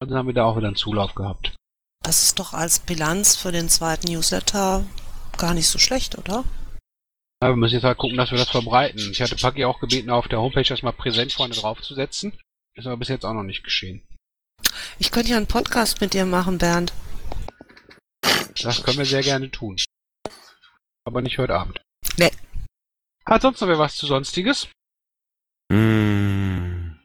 Und 0.00 0.10
dann 0.10 0.14
haben 0.14 0.26
wir 0.26 0.34
da 0.34 0.44
auch 0.44 0.56
wieder 0.56 0.66
einen 0.66 0.76
Zulauf 0.76 1.14
gehabt. 1.14 1.56
Das 2.02 2.22
ist 2.22 2.38
doch 2.38 2.52
als 2.52 2.80
Bilanz 2.80 3.36
für 3.36 3.52
den 3.52 3.68
zweiten 3.68 4.10
Newsletter 4.10 4.84
gar 5.36 5.54
nicht 5.54 5.68
so 5.68 5.78
schlecht, 5.78 6.16
oder? 6.18 6.44
Aber 7.40 7.52
wir 7.52 7.56
müssen 7.56 7.74
jetzt 7.74 7.84
halt 7.84 7.98
gucken, 7.98 8.16
dass 8.16 8.30
wir 8.30 8.38
das 8.38 8.50
verbreiten. 8.50 9.10
Ich 9.12 9.20
hatte 9.22 9.36
Paki 9.36 9.64
auch 9.64 9.78
gebeten, 9.78 10.10
auf 10.10 10.26
der 10.28 10.40
Homepage 10.40 10.62
das 10.62 10.82
mal 10.82 10.92
präsent 10.92 11.32
vorne 11.32 11.54
draufzusetzen. 11.54 12.38
Ist 12.74 12.86
aber 12.86 12.96
bis 12.96 13.08
jetzt 13.08 13.24
auch 13.24 13.32
noch 13.32 13.44
nicht 13.44 13.62
geschehen. 13.62 14.06
Ich 14.98 15.10
könnte 15.10 15.30
ja 15.30 15.36
einen 15.36 15.46
Podcast 15.46 16.00
mit 16.00 16.14
dir 16.14 16.26
machen, 16.26 16.58
Bernd. 16.58 16.92
Das 18.62 18.82
können 18.82 18.98
wir 18.98 19.04
sehr 19.04 19.22
gerne 19.22 19.50
tun. 19.50 19.76
Aber 21.04 21.22
nicht 21.22 21.38
heute 21.38 21.54
Abend. 21.54 21.80
Nee. 22.16 22.32
Hat 23.24 23.42
sonst 23.42 23.60
noch 23.60 23.68
wer 23.68 23.78
was 23.78 23.96
zu 23.96 24.06
Sonstiges? 24.06 24.68
Hm, 25.70 26.98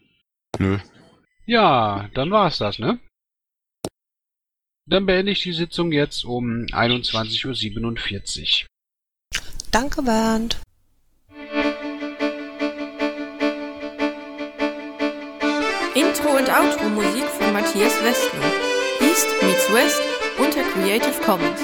nö. 0.57 0.79
Ja, 1.45 2.09
dann 2.13 2.31
war's 2.31 2.57
das, 2.57 2.79
ne? 2.79 2.99
Dann 4.85 5.05
beende 5.05 5.31
ich 5.31 5.41
die 5.41 5.53
Sitzung 5.53 5.91
jetzt 5.91 6.25
um 6.25 6.65
21.47 6.65 8.63
Uhr. 8.63 8.67
Danke, 9.71 10.01
Bernd. 10.01 10.57
Intro 15.95 16.37
und 16.37 16.49
Outro 16.49 16.89
Musik 16.89 17.25
von 17.25 17.53
Matthias 17.53 17.93
Westner. 18.03 18.51
East 18.99 19.27
meets 19.41 19.71
West 19.71 20.01
unter 20.37 20.63
Creative 20.63 21.21
Commons. 21.23 21.61